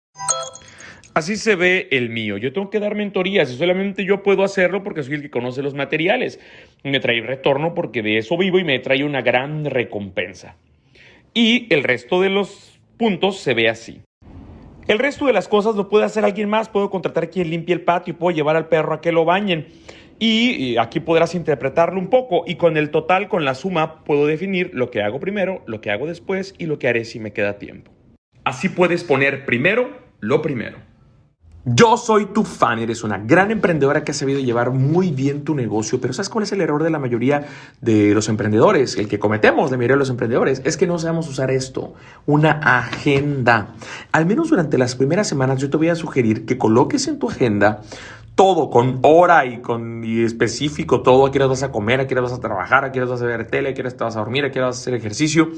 Así 1.13 1.35
se 1.35 1.55
ve 1.55 1.89
el 1.91 2.09
mío. 2.09 2.37
Yo 2.37 2.53
tengo 2.53 2.69
que 2.69 2.79
dar 2.79 2.95
mentorías 2.95 3.51
y 3.51 3.57
solamente 3.57 4.05
yo 4.05 4.23
puedo 4.23 4.43
hacerlo 4.43 4.81
porque 4.81 5.03
soy 5.03 5.15
el 5.15 5.21
que 5.21 5.29
conoce 5.29 5.61
los 5.61 5.73
materiales. 5.73 6.39
Me 6.83 7.01
trae 7.01 7.21
retorno 7.21 7.73
porque 7.73 8.01
de 8.01 8.17
eso 8.17 8.37
vivo 8.37 8.59
y 8.59 8.63
me 8.63 8.79
trae 8.79 9.03
una 9.03 9.21
gran 9.21 9.65
recompensa. 9.65 10.55
Y 11.33 11.67
el 11.73 11.83
resto 11.83 12.21
de 12.21 12.29
los 12.29 12.79
puntos 12.97 13.39
se 13.39 13.53
ve 13.53 13.67
así. 13.67 14.01
El 14.87 14.99
resto 14.99 15.25
de 15.25 15.33
las 15.33 15.49
cosas 15.49 15.75
lo 15.75 15.89
puede 15.89 16.05
hacer 16.05 16.23
alguien 16.23 16.49
más. 16.49 16.69
Puedo 16.69 16.89
contratar 16.89 17.25
a 17.25 17.29
quien 17.29 17.49
limpie 17.49 17.75
el 17.75 17.81
patio, 17.81 18.17
puedo 18.17 18.35
llevar 18.35 18.55
al 18.55 18.69
perro 18.69 18.93
a 18.93 19.01
que 19.01 19.11
lo 19.11 19.25
bañen. 19.25 19.67
Y 20.17 20.77
aquí 20.77 20.99
podrás 20.99 21.35
interpretarlo 21.35 21.99
un 21.99 22.09
poco 22.09 22.43
y 22.45 22.55
con 22.55 22.77
el 22.77 22.91
total, 22.91 23.27
con 23.27 23.43
la 23.43 23.55
suma, 23.55 24.03
puedo 24.03 24.27
definir 24.27 24.69
lo 24.71 24.91
que 24.91 25.01
hago 25.01 25.19
primero, 25.19 25.63
lo 25.65 25.81
que 25.81 25.89
hago 25.89 26.05
después 26.05 26.53
y 26.57 26.67
lo 26.67 26.77
que 26.77 26.87
haré 26.87 27.05
si 27.05 27.19
me 27.19 27.33
queda 27.33 27.57
tiempo. 27.57 27.91
Así 28.43 28.69
puedes 28.69 29.03
poner 29.03 29.45
primero 29.45 29.89
lo 30.19 30.41
primero. 30.43 30.90
Yo 31.63 31.95
soy 31.95 32.25
tu 32.25 32.43
fan, 32.43 32.79
eres 32.79 33.03
una 33.03 33.19
gran 33.19 33.51
emprendedora 33.51 34.03
que 34.03 34.09
ha 34.09 34.15
sabido 34.15 34.39
llevar 34.39 34.71
muy 34.71 35.11
bien 35.11 35.43
tu 35.43 35.53
negocio, 35.53 36.01
pero 36.01 36.11
¿sabes 36.11 36.27
cuál 36.27 36.43
es 36.43 36.51
el 36.53 36.61
error 36.61 36.81
de 36.81 36.89
la 36.89 36.97
mayoría 36.97 37.45
de 37.81 38.15
los 38.15 38.29
emprendedores? 38.29 38.97
El 38.97 39.07
que 39.07 39.19
cometemos 39.19 39.69
la 39.69 39.77
mayoría 39.77 39.95
de 39.95 39.99
los 39.99 40.09
emprendedores 40.09 40.63
es 40.65 40.75
que 40.75 40.87
no 40.87 40.97
sabemos 40.97 41.29
usar 41.29 41.51
esto, 41.51 41.93
una 42.25 42.53
agenda. 42.53 43.75
Al 44.11 44.25
menos 44.25 44.49
durante 44.49 44.79
las 44.79 44.95
primeras 44.95 45.27
semanas 45.27 45.59
yo 45.59 45.69
te 45.69 45.77
voy 45.77 45.89
a 45.89 45.95
sugerir 45.95 46.47
que 46.47 46.57
coloques 46.57 47.07
en 47.07 47.19
tu 47.19 47.29
agenda 47.29 47.81
todo 48.41 48.71
con 48.71 48.97
hora 49.03 49.45
y 49.45 49.57
con 49.61 50.03
y 50.03 50.23
específico 50.23 51.01
todo, 51.01 51.27
a 51.27 51.31
qué 51.31 51.37
vas 51.37 51.61
a 51.61 51.71
comer, 51.71 51.99
a 51.99 52.07
qué 52.07 52.15
vas 52.15 52.33
a 52.33 52.39
trabajar, 52.39 52.83
a 52.83 52.91
qué 52.91 52.99
vas 52.99 53.21
a 53.21 53.25
ver 53.25 53.45
tele, 53.45 53.69
a 53.69 53.73
qué 53.75 53.83
te 53.83 54.03
vas 54.03 54.15
a 54.15 54.19
dormir, 54.19 54.45
a 54.45 54.51
qué 54.51 54.59
vas 54.59 54.77
a 54.77 54.81
hacer 54.81 54.95
ejercicio. 54.95 55.51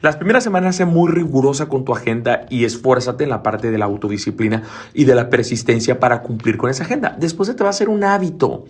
Las 0.00 0.16
primeras 0.16 0.42
semanas 0.42 0.76
sé 0.76 0.86
muy 0.86 1.12
rigurosa 1.12 1.66
con 1.66 1.84
tu 1.84 1.92
agenda 1.92 2.46
y 2.48 2.64
esfuérzate 2.64 3.24
en 3.24 3.28
la 3.28 3.42
parte 3.42 3.70
de 3.70 3.76
la 3.76 3.84
autodisciplina 3.84 4.62
y 4.94 5.04
de 5.04 5.14
la 5.14 5.28
persistencia 5.28 6.00
para 6.00 6.22
cumplir 6.22 6.56
con 6.56 6.70
esa 6.70 6.84
agenda. 6.84 7.14
Después 7.20 7.54
te 7.54 7.62
va 7.62 7.68
a 7.68 7.74
ser 7.74 7.90
un 7.90 8.02
hábito 8.02 8.64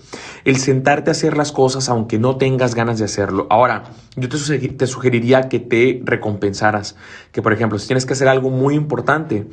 el 0.44 0.57
sentarte 0.57 1.11
a 1.11 1.12
hacer 1.12 1.37
las 1.37 1.53
cosas 1.53 1.88
aunque 1.88 2.18
no 2.18 2.38
tengas 2.38 2.75
ganas 2.75 2.98
de 2.98 3.05
hacerlo. 3.05 3.46
Ahora, 3.48 3.85
yo 4.16 4.29
te, 4.29 4.68
te 4.70 4.87
sugeriría 4.88 5.48
que 5.48 5.61
te 5.61 6.03
recompensaras, 6.05 6.96
que 7.31 7.42
por 7.42 7.53
ejemplo, 7.53 7.79
si 7.79 7.87
tienes 7.87 8.07
que 8.07 8.14
hacer 8.14 8.27
algo 8.27 8.51
muy 8.51 8.75
importante, 8.75 9.46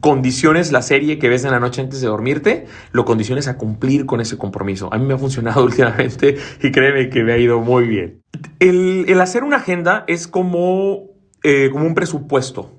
condiciones 0.00 0.72
la 0.72 0.82
serie 0.82 1.18
que 1.18 1.28
ves 1.28 1.44
en 1.44 1.52
la 1.52 1.60
noche 1.60 1.80
antes 1.80 2.00
de 2.00 2.08
dormirte, 2.08 2.66
lo 2.92 3.04
condiciones 3.04 3.48
a 3.48 3.56
cumplir 3.56 4.06
con 4.06 4.20
ese 4.20 4.36
compromiso. 4.36 4.92
A 4.92 4.98
mí 4.98 5.06
me 5.06 5.14
ha 5.14 5.18
funcionado 5.18 5.64
últimamente 5.64 6.36
y 6.62 6.70
créeme 6.70 7.08
que 7.10 7.22
me 7.22 7.32
ha 7.32 7.38
ido 7.38 7.60
muy 7.60 7.86
bien. 7.86 8.22
El, 8.58 9.20
hacer 9.20 9.44
una 9.44 9.56
agenda 9.56 10.04
es 10.08 10.26
como, 10.26 11.10
eh, 11.44 11.70
como 11.70 11.86
un 11.86 11.94
presupuesto. 11.94 12.78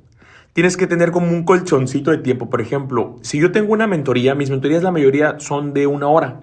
Tienes 0.52 0.78
que 0.78 0.86
tener 0.86 1.12
como 1.12 1.30
un 1.30 1.46
colchoncito 1.46 2.12
de 2.12 2.20
tiempo. 2.20 2.50
Por 2.50 2.62
ejemplo, 2.62 3.16
si 3.22 3.40
yo 3.40 3.52
tengo 3.52 3.74
una 3.74 3.88
mentoría, 3.88 4.36
mis 4.36 4.52
mentorías 4.52 4.84
la 4.84 4.92
mayoría 4.92 5.40
son 5.40 5.74
de 5.74 5.88
una 5.88 6.08
hora. 6.08 6.42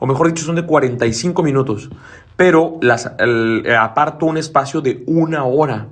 O 0.00 0.06
mejor 0.06 0.28
dicho, 0.28 0.44
son 0.44 0.56
de 0.56 0.64
45 0.64 1.42
minutos. 1.42 1.90
Pero 2.36 2.78
las, 2.80 3.12
aparto 3.78 4.26
un 4.26 4.38
espacio 4.38 4.80
de 4.80 5.04
una 5.06 5.44
hora 5.44 5.88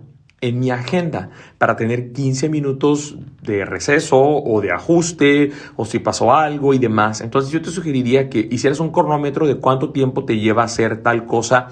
en 0.46 0.60
mi 0.60 0.70
agenda 0.70 1.30
para 1.58 1.76
tener 1.76 2.12
15 2.12 2.48
minutos 2.48 3.16
de 3.42 3.64
receso 3.64 4.18
o 4.18 4.60
de 4.60 4.72
ajuste 4.72 5.52
o 5.76 5.84
si 5.84 5.98
pasó 5.98 6.34
algo 6.34 6.74
y 6.74 6.78
demás. 6.78 7.20
Entonces 7.20 7.50
yo 7.50 7.62
te 7.62 7.70
sugeriría 7.70 8.28
que 8.28 8.46
hicieras 8.50 8.80
un 8.80 8.90
cronómetro 8.90 9.46
de 9.46 9.56
cuánto 9.56 9.90
tiempo 9.90 10.24
te 10.24 10.38
lleva 10.38 10.64
hacer 10.64 11.02
tal 11.02 11.26
cosa 11.26 11.68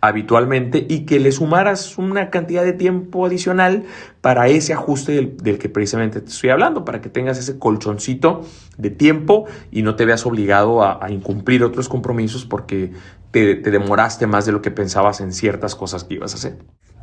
habitualmente 0.00 0.86
y 0.88 1.00
que 1.00 1.18
le 1.18 1.32
sumaras 1.32 1.98
una 1.98 2.30
cantidad 2.30 2.64
de 2.64 2.72
tiempo 2.72 3.26
adicional 3.26 3.84
para 4.20 4.48
ese 4.48 4.72
ajuste 4.72 5.12
del, 5.12 5.58
que 5.58 5.68
precisamente 5.68 6.20
te 6.20 6.30
estoy 6.30 6.50
hablando, 6.50 6.84
para 6.84 7.00
que 7.00 7.08
tengas 7.08 7.38
ese 7.38 7.58
colchoncito 7.58 8.42
de 8.76 8.90
tiempo 8.90 9.46
y 9.70 9.82
no 9.82 9.96
te 9.96 10.04
veas 10.04 10.24
obligado 10.26 10.82
a, 10.82 10.98
incumplir 11.10 11.64
otros 11.64 11.88
compromisos 11.88 12.44
porque 12.44 12.92
te 13.30 13.56
demoraste 13.56 14.26
más 14.26 14.46
de 14.46 14.52
lo 14.52 14.62
que 14.62 14.70
pensabas 14.70 15.20
en 15.20 15.32
ciertas 15.32 15.74
cosas 15.74 16.04
que 16.04 16.14
ibas 16.14 16.32
a 16.34 16.36
hacer. 16.36 16.58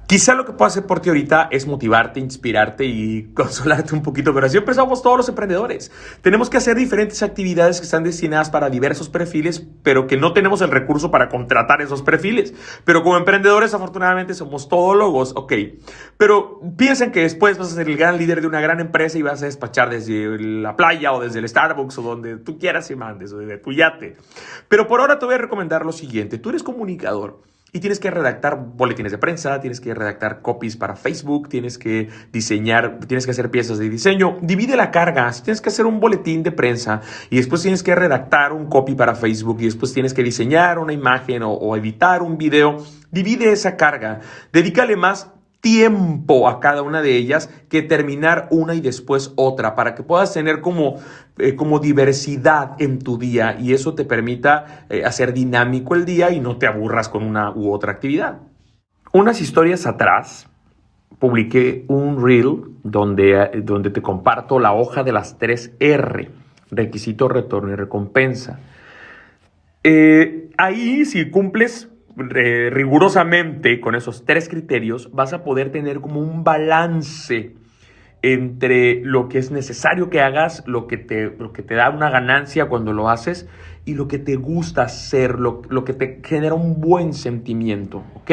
Quizá 0.08 0.36
lo 0.36 0.46
que 0.46 0.52
puedo 0.52 0.68
hacer 0.68 0.86
por 0.86 1.00
ti 1.00 1.10
ahorita 1.10 1.48
es 1.50 1.66
motivarte, 1.66 2.20
inspirarte 2.20 2.86
y 2.86 3.24
consolarte 3.34 3.96
un 3.96 4.04
poquito, 4.04 4.36
pero 4.36 4.46
así 4.46 4.58
empezamos 4.58 5.02
todos 5.02 5.18
los 5.18 5.30
emprendedores. 5.30 5.92
Tenemos 6.22 6.50
que 6.52 6.58
hacer 6.58 6.78
diferentes 6.78 7.24
actividades 7.24 7.80
que 7.80 7.86
están 7.86 8.04
destinadas 8.04 8.52
para 8.52 8.70
diversos 8.70 9.10
perfiles, 9.10 9.66
pero 9.82 10.06
que 10.06 10.18
no 10.18 10.34
tenemos 10.34 10.62
el 10.62 10.70
recurso 10.70 11.10
para 11.10 11.28
contratar 11.28 11.82
esos 11.82 12.04
perfiles. 12.04 12.54
Pero 12.84 13.02
como 13.02 13.18
emprendedores, 13.18 13.74
afortunadamente, 13.74 14.36
somos 14.36 14.70
todólogos, 14.70 15.34
ok. 15.36 15.54
Pero 16.18 16.62
piensen 16.78 17.12
que 17.12 17.22
después 17.22 17.58
vas 17.58 17.72
a 17.72 17.76
ser 17.76 17.90
el 17.90 17.98
gran 17.98 18.20
líder 18.20 18.42
de 18.42 18.48
una 18.48 18.62
gran 18.62 18.80
empresa 18.80 19.18
y 19.18 19.24
vas 19.24 19.42
a 19.42 19.46
despachar 19.46 19.90
desde 19.90 20.38
la 20.40 20.76
playa 20.76 21.14
o 21.14 21.22
desde 21.22 21.40
el 21.40 21.50
Starbucks 21.50 21.98
o 21.98 22.04
donde 22.04 22.38
tú 22.38 22.60
quieras 22.60 22.92
y 22.92 22.96
mandes, 22.96 23.34
o 23.34 23.40
desde 23.40 23.58
tu 23.58 23.72
yate. 23.72 24.18
Pero 24.68 24.88
por 24.88 25.02
ahora 25.02 25.18
te 25.18 25.26
voy 25.26 25.34
a 25.34 25.40
recomendar 25.40 25.84
lo 25.84 25.92
siguiente. 25.92 26.38
Tú 26.38 26.50
eres 26.50 26.62
comunicador 26.62 27.55
y 27.76 27.82
tienes 27.82 28.00
que 28.00 28.10
redactar 28.10 28.58
boletines 28.78 29.12
de 29.12 29.18
prensa, 29.18 29.60
tienes 29.60 29.82
que 29.82 29.94
redactar 29.94 30.42
copies 30.42 30.78
para 30.78 30.96
Facebook, 30.96 31.50
tienes 31.50 31.78
que 31.78 32.08
diseñar, 32.32 33.02
tienes 33.06 33.26
que 33.26 33.32
hacer 33.32 33.52
piezas 33.52 33.80
de 33.80 33.90
diseño. 33.90 34.38
Divide 34.42 34.78
la 34.78 34.92
carga. 34.92 35.34
Si 35.34 35.44
tienes 35.44 35.60
que 35.60 35.68
hacer 35.68 35.86
un 35.86 36.00
boletín 36.00 36.42
de 36.42 36.54
prensa 36.54 37.02
y 37.30 37.36
después 37.36 37.64
tienes 37.64 37.84
que 37.84 37.94
redactar 37.94 38.54
un 38.54 38.68
copy 38.68 38.96
para 38.96 39.14
Facebook 39.14 39.58
y 39.60 39.66
después 39.66 39.92
tienes 39.92 40.14
que 40.14 40.24
diseñar 40.24 40.80
una 40.80 40.94
imagen 40.94 41.44
o, 41.44 41.52
o 41.52 41.76
editar 41.76 42.22
un 42.22 42.38
video, 42.38 42.78
divide 43.12 43.52
esa 43.52 43.76
carga. 43.76 44.22
Dedícale 44.54 44.96
más 44.96 45.34
tiempo 45.66 46.48
a 46.48 46.60
cada 46.60 46.84
una 46.84 47.02
de 47.02 47.16
ellas 47.16 47.50
que 47.70 47.82
terminar 47.82 48.48
una 48.52 48.76
y 48.76 48.82
después 48.82 49.34
otra, 49.36 49.74
para 49.74 49.96
que 49.96 50.04
puedas 50.04 50.32
tener 50.32 50.62
como, 50.62 50.98
eh, 51.40 51.56
como 51.56 51.80
diversidad 51.80 52.80
en 52.80 53.00
tu 53.00 53.18
día 53.18 53.58
y 53.60 53.74
eso 53.74 53.96
te 53.96 54.06
permita 54.06 54.86
eh, 54.92 55.04
hacer 55.06 55.34
dinámico 55.34 55.96
el 55.96 56.06
día 56.06 56.30
y 56.30 56.40
no 56.40 56.58
te 56.58 56.68
aburras 56.68 57.10
con 57.10 57.24
una 57.24 57.50
u 57.50 57.72
otra 57.72 57.94
actividad. 57.94 58.42
Unas 59.12 59.42
historias 59.42 59.88
atrás 59.88 60.48
publiqué 61.18 61.84
un 61.88 62.24
reel 62.24 62.62
donde, 62.84 63.32
eh, 63.32 63.50
donde 63.64 63.90
te 63.90 64.04
comparto 64.04 64.60
la 64.60 64.72
hoja 64.72 65.02
de 65.04 65.14
las 65.14 65.40
tres 65.40 65.72
R, 65.80 66.30
requisito, 66.70 67.28
retorno 67.28 67.72
y 67.72 67.76
recompensa. 67.76 68.60
ahí 70.58 71.06
si 71.06 71.32
cumples 71.32 71.90
rigurosamente 72.18 73.80
con 73.82 73.96
esos 73.96 74.26
tres 74.26 74.50
criterios, 74.50 75.12
vas 75.12 75.34
a 75.34 75.44
poder 75.44 75.72
tener 75.72 76.02
como 76.02 76.20
un 76.20 76.44
balance 76.44 77.56
entre 78.22 79.02
lo 79.04 79.30
que 79.30 79.38
es 79.38 79.52
necesario 79.52 80.10
que 80.10 80.22
hagas, 80.22 80.64
lo 80.66 80.88
que 80.88 80.98
te, 80.98 81.36
lo 81.38 81.54
que 81.54 81.62
te 81.62 81.76
da 81.76 81.90
una 81.90 82.10
ganancia 82.10 82.68
cuando 82.68 82.92
lo 82.92 83.10
haces 83.10 83.48
y 83.86 83.94
lo 83.94 84.08
que 84.08 84.18
te 84.18 84.36
gusta 84.36 84.84
hacer, 84.84 85.40
lo, 85.40 85.62
que 85.62 85.94
te 85.94 86.22
genera 86.24 86.56
un 86.56 86.82
buen 86.82 87.14
sentimiento, 87.14 88.04
¿ok? 88.16 88.32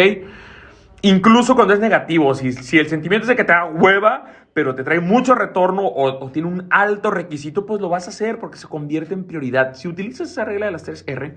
Incluso 1.02 1.54
cuando 1.54 1.74
es 1.74 1.80
negativo, 1.80 2.34
si, 2.34 2.52
si 2.52 2.78
el 2.78 2.88
sentimiento 2.88 3.24
es 3.24 3.28
de 3.28 3.36
que 3.36 3.44
te 3.44 3.52
da 3.52 3.66
hueva, 3.66 4.32
pero 4.54 4.74
te 4.74 4.84
trae 4.84 5.00
mucho 5.00 5.34
retorno 5.34 5.86
o, 5.86 6.30
tiene 6.30 6.48
un 6.48 6.66
alto 6.70 7.10
requisito, 7.10 7.66
pues 7.66 7.80
lo 7.80 7.88
vas 7.88 8.06
a 8.06 8.10
hacer 8.10 8.38
porque 8.38 8.58
se 8.58 8.68
convierte 8.68 9.14
en 9.14 9.24
prioridad. 9.24 9.74
Si 9.74 9.88
utilizas 9.88 10.30
esa 10.30 10.44
regla 10.44 10.66
de 10.66 10.72
las 10.72 10.84
3 10.84 11.04
R, 11.06 11.34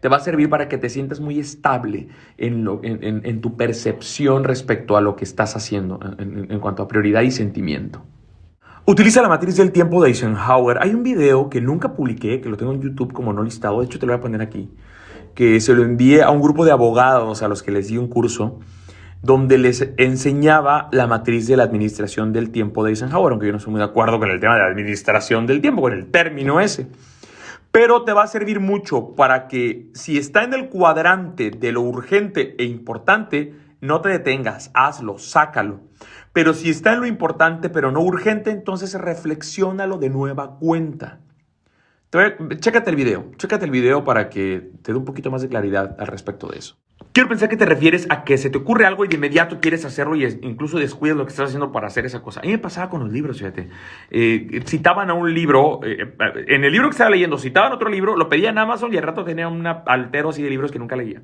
te 0.00 0.08
va 0.08 0.16
a 0.16 0.20
servir 0.20 0.48
para 0.48 0.68
que 0.68 0.78
te 0.78 0.88
sientas 0.88 1.20
muy 1.20 1.38
estable 1.38 2.08
en, 2.36 3.40
tu 3.40 3.56
percepción 3.56 4.44
respecto 4.44 4.96
a 4.96 5.00
lo 5.00 5.16
que 5.16 5.24
estás 5.24 5.56
haciendo 5.56 5.98
en, 6.18 6.60
cuanto 6.60 6.82
a 6.82 6.88
prioridad 6.88 7.22
y 7.22 7.30
sentimiento. 7.30 8.02
Utiliza 8.84 9.20
la 9.20 9.28
matriz 9.28 9.56
del 9.56 9.72
tiempo 9.72 10.02
de 10.02 10.10
Eisenhower. 10.10 10.78
Hay 10.80 10.94
un 10.94 11.02
video 11.02 11.50
que 11.50 11.60
nunca 11.60 11.94
publiqué, 11.94 12.40
que 12.40 12.48
lo 12.48 12.56
tengo 12.56 12.72
en 12.72 12.80
YouTube 12.80 13.12
como 13.12 13.32
no 13.32 13.42
listado, 13.42 13.80
de 13.80 13.86
hecho 13.86 13.98
te 13.98 14.06
lo 14.06 14.12
voy 14.12 14.18
a 14.18 14.22
poner 14.22 14.42
aquí, 14.42 14.70
que 15.34 15.60
se 15.60 15.74
lo 15.74 15.82
envié 15.82 16.22
a 16.22 16.30
un 16.30 16.40
grupo 16.40 16.64
de 16.64 16.70
abogados 16.70 17.42
a 17.42 17.48
los 17.48 17.62
que 17.62 17.72
les 17.72 17.88
di 17.88 17.98
un 17.98 18.06
curso 18.06 18.60
donde 19.22 19.58
les 19.58 19.92
enseñaba 19.96 20.88
la 20.92 21.08
matriz 21.08 21.48
de 21.48 21.56
la 21.56 21.64
administración 21.64 22.32
del 22.32 22.50
tiempo 22.50 22.84
de 22.84 22.90
Eisenhower, 22.90 23.32
aunque 23.32 23.46
yo 23.46 23.52
no 23.52 23.58
estoy 23.58 23.72
muy 23.72 23.80
de 23.80 23.86
acuerdo 23.86 24.20
con 24.20 24.30
el 24.30 24.38
tema 24.38 24.54
de 24.54 24.60
la 24.60 24.66
administración 24.68 25.46
del 25.46 25.60
tiempo, 25.60 25.82
con 25.82 25.92
el 25.92 26.06
término 26.06 26.60
ese 26.60 26.86
pero 27.76 28.04
te 28.04 28.14
va 28.14 28.22
a 28.22 28.26
servir 28.26 28.58
mucho 28.58 29.14
para 29.14 29.48
que 29.48 29.90
si 29.92 30.16
está 30.16 30.44
en 30.44 30.54
el 30.54 30.70
cuadrante 30.70 31.50
de 31.50 31.72
lo 31.72 31.82
urgente 31.82 32.54
e 32.56 32.64
importante, 32.64 33.54
no 33.82 34.00
te 34.00 34.08
detengas, 34.08 34.70
hazlo, 34.72 35.18
sácalo. 35.18 35.82
Pero 36.32 36.54
si 36.54 36.70
está 36.70 36.94
en 36.94 37.00
lo 37.00 37.06
importante 37.06 37.68
pero 37.68 37.92
no 37.92 38.00
urgente, 38.00 38.50
entonces 38.50 38.94
reflexiónalo 38.94 39.98
de 39.98 40.08
nueva 40.08 40.56
cuenta. 40.58 41.20
Chécate 42.60 42.88
el 42.88 42.96
video, 42.96 43.30
chécate 43.36 43.66
el 43.66 43.70
video 43.70 44.04
para 44.04 44.30
que 44.30 44.70
te 44.80 44.92
dé 44.92 44.98
un 44.98 45.04
poquito 45.04 45.30
más 45.30 45.42
de 45.42 45.50
claridad 45.50 45.96
al 45.98 46.06
respecto 46.06 46.48
de 46.48 46.60
eso. 46.60 46.78
Quiero 47.12 47.30
pensar 47.30 47.48
que 47.48 47.56
te 47.56 47.64
refieres 47.64 48.06
a 48.10 48.24
que 48.24 48.36
se 48.36 48.50
te 48.50 48.58
ocurre 48.58 48.84
algo 48.84 49.04
y 49.04 49.08
de 49.08 49.16
inmediato 49.16 49.58
quieres 49.58 49.84
hacerlo 49.86 50.16
y 50.16 50.24
incluso 50.42 50.78
descuidas 50.78 51.16
lo 51.16 51.24
que 51.24 51.30
estás 51.30 51.46
haciendo 51.46 51.72
para 51.72 51.86
hacer 51.86 52.04
esa 52.04 52.22
cosa. 52.22 52.40
A 52.40 52.42
mí 52.42 52.50
me 52.50 52.58
pasaba 52.58 52.90
con 52.90 53.00
los 53.00 53.10
libros, 53.10 53.38
fíjate. 53.38 53.68
Eh, 54.10 54.60
citaban 54.66 55.08
a 55.08 55.14
un 55.14 55.32
libro, 55.32 55.80
eh, 55.82 56.14
en 56.46 56.64
el 56.64 56.72
libro 56.72 56.88
que 56.88 56.92
estaba 56.92 57.08
leyendo, 57.08 57.38
citaban 57.38 57.72
otro 57.72 57.88
libro, 57.88 58.16
lo 58.16 58.28
pedía 58.28 58.50
en 58.50 58.58
Amazon 58.58 58.92
y 58.92 58.98
al 58.98 59.02
rato 59.02 59.24
tenía 59.24 59.48
un 59.48 59.66
altero 59.66 60.28
así 60.28 60.42
de 60.42 60.50
libros 60.50 60.70
que 60.70 60.78
nunca 60.78 60.94
leía. 60.94 61.22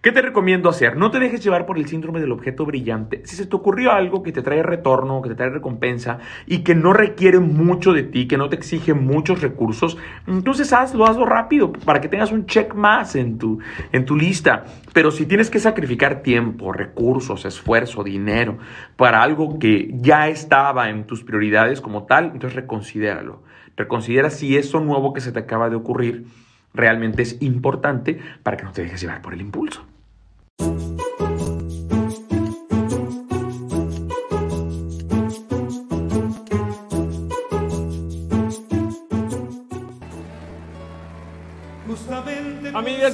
¿Qué 0.00 0.12
te 0.12 0.22
recomiendo 0.22 0.68
hacer? 0.68 0.96
No 0.96 1.10
te 1.10 1.18
dejes 1.18 1.42
llevar 1.42 1.66
por 1.66 1.76
el 1.76 1.88
síndrome 1.88 2.20
del 2.20 2.30
objeto 2.30 2.64
brillante. 2.64 3.22
Si 3.24 3.34
se 3.34 3.46
te 3.46 3.56
ocurrió 3.56 3.90
algo 3.90 4.22
que 4.22 4.30
te 4.30 4.42
trae 4.42 4.62
retorno, 4.62 5.20
que 5.22 5.28
te 5.28 5.34
trae 5.34 5.50
recompensa 5.50 6.20
y 6.46 6.58
que 6.58 6.76
no 6.76 6.92
requiere 6.92 7.40
mucho 7.40 7.92
de 7.92 8.04
ti, 8.04 8.28
que 8.28 8.38
no 8.38 8.48
te 8.48 8.54
exige 8.54 8.94
muchos 8.94 9.42
recursos, 9.42 9.98
entonces 10.28 10.72
hazlo, 10.72 11.04
hazlo 11.04 11.26
rápido 11.26 11.72
para 11.72 12.00
que 12.00 12.08
tengas 12.08 12.30
un 12.30 12.46
check 12.46 12.74
más 12.74 13.16
en 13.16 13.38
tu, 13.38 13.58
en 13.90 14.04
tu 14.04 14.14
lista. 14.14 14.66
Pero 14.92 15.10
si 15.10 15.26
tienes 15.26 15.50
que 15.50 15.58
sacrificar 15.58 16.22
tiempo, 16.22 16.72
recursos, 16.72 17.44
esfuerzo, 17.44 18.04
dinero 18.04 18.58
para 18.94 19.24
algo 19.24 19.58
que 19.58 19.90
ya 19.94 20.28
estaba 20.28 20.90
en 20.90 21.08
tus 21.08 21.24
prioridades 21.24 21.80
como 21.80 22.04
tal, 22.04 22.26
entonces 22.26 22.54
reconsidéralo. 22.54 23.42
Reconsidera 23.76 24.30
si 24.30 24.56
eso 24.56 24.78
nuevo 24.78 25.12
que 25.12 25.20
se 25.20 25.32
te 25.32 25.40
acaba 25.40 25.68
de 25.70 25.76
ocurrir 25.76 26.26
realmente 26.72 27.22
es 27.22 27.42
importante 27.42 28.20
para 28.44 28.56
que 28.56 28.62
no 28.62 28.70
te 28.70 28.82
dejes 28.82 29.00
llevar 29.00 29.22
por 29.22 29.34
el 29.34 29.40
impulso. 29.40 29.87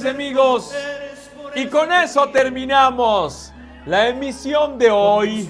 Amigos, 0.09 0.71
y 1.55 1.65
con 1.67 1.91
eso 1.91 2.27
terminamos 2.29 3.51
la 3.85 4.09
emisión 4.09 4.77
de 4.77 4.91
hoy 4.91 5.49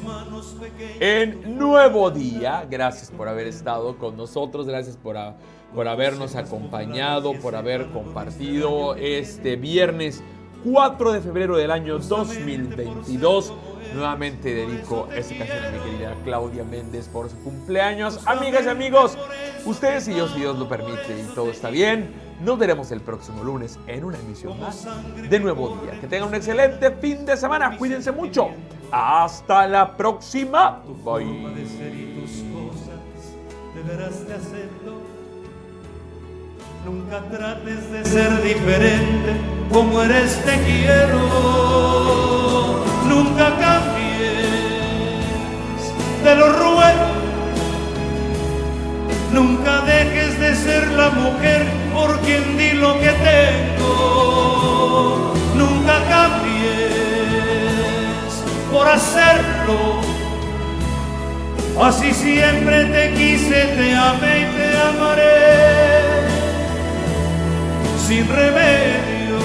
en 1.00 1.58
Nuevo 1.58 2.10
Día. 2.10 2.66
Gracias 2.70 3.12
por 3.12 3.28
haber 3.28 3.48
estado 3.48 3.98
con 3.98 4.16
nosotros, 4.16 4.68
gracias 4.68 4.98
por, 4.98 5.18
por 5.74 5.88
habernos 5.88 6.36
acompañado, 6.36 7.34
por 7.42 7.56
haber 7.56 7.88
compartido 7.88 8.96
este 8.96 9.56
viernes 9.56 10.24
4 10.64 11.12
de 11.12 11.22
febrero 11.22 11.58
del 11.58 11.72
año 11.72 12.00
2022. 12.00 13.54
Nuevamente 13.94 14.54
dedico 14.54 15.08
esta 15.16 15.38
canción 15.38 15.66
a 15.66 15.72
mi 15.72 15.80
querida 15.80 16.16
Claudia 16.24 16.64
Méndez 16.64 17.08
por 17.08 17.30
su 17.30 17.38
cumpleaños. 17.44 18.20
Amigas 18.26 18.66
y 18.66 18.70
amigos, 18.70 19.18
ustedes 19.66 20.08
y 20.08 20.16
yo, 20.16 20.28
si 20.28 20.40
Dios 20.40 20.58
lo 20.58 20.68
permite 20.68 21.20
y 21.20 21.34
todo 21.34 21.50
está 21.50 21.70
bien, 21.70 22.14
nos 22.42 22.58
veremos 22.58 22.92
el 22.92 23.02
próximo 23.02 23.44
lunes 23.44 23.80
en 23.88 24.04
una 24.04 24.18
emisión 24.20 24.60
más 24.60 24.88
de 25.30 25.40
Nuevo 25.40 25.80
Día. 25.84 26.00
Que 26.00 26.08
tengan 26.08 26.30
un 26.30 26.36
excelente 26.36 26.92
fin 26.92 27.26
de 27.26 27.38
semana. 27.38 27.78
Cuídense 27.78 28.12
mucho. 28.12 28.50
Hasta 28.92 29.68
la 29.68 29.96
próxima. 29.96 30.84
Bye. 31.04 31.26
Nunca 36.86 37.20
trates 37.32 37.92
de 37.92 38.06
ser 38.06 38.44
diferente, 38.44 39.34
como 39.74 40.04
eres 40.04 40.40
te 40.46 40.56
quiero. 40.64 41.18
Nunca 43.08 43.58
cambies, 43.58 44.52
te 46.24 46.36
lo 46.36 46.54
ruego. 46.54 47.05
Nunca 49.36 49.82
dejes 49.82 50.40
de 50.40 50.56
ser 50.56 50.88
la 50.94 51.10
mujer 51.10 51.68
por 51.94 52.18
quien 52.22 52.58
di 52.58 52.72
lo 52.72 52.98
que 53.02 53.12
tengo. 53.32 55.34
Nunca 55.54 55.96
cambies 56.08 56.86
por 58.72 58.88
hacerlo. 58.88 60.00
Así 61.84 62.14
siempre 62.14 62.86
te 62.86 63.14
quise, 63.16 63.66
te 63.76 63.94
amé 63.94 64.40
y 64.40 64.46
te 64.56 64.68
amaré 64.90 66.30
sin 68.08 68.26
remedio. 68.30 69.40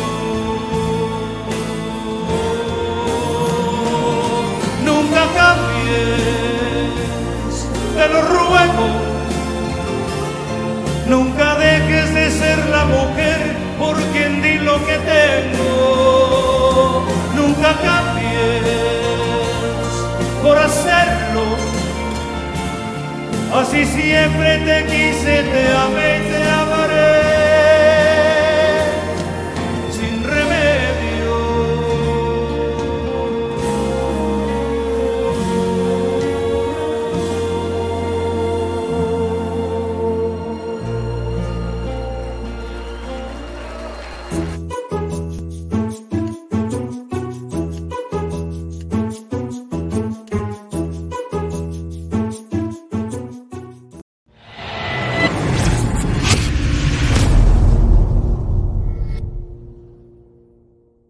Nunca 4.84 5.22
cambies, 5.34 6.14
te 7.96 8.08
lo 8.08 8.22
ruego. 8.22 9.09
Nunca 11.10 11.56
dejes 11.56 12.14
de 12.14 12.30
ser 12.30 12.58
la 12.68 12.84
mujer 12.84 13.38
por 13.80 13.96
quien 14.12 14.40
di 14.42 14.58
lo 14.58 14.76
que 14.86 14.96
tengo. 15.16 17.04
Nunca 17.34 17.74
cambies 17.82 18.62
por 20.40 20.56
hacerlo. 20.56 21.42
Así 23.52 23.84
siempre 23.86 24.58
te 24.58 24.86
quise, 24.86 25.42
te 25.52 25.62
amé 25.84 26.20
te 26.30 26.48
amaré. 26.48 26.69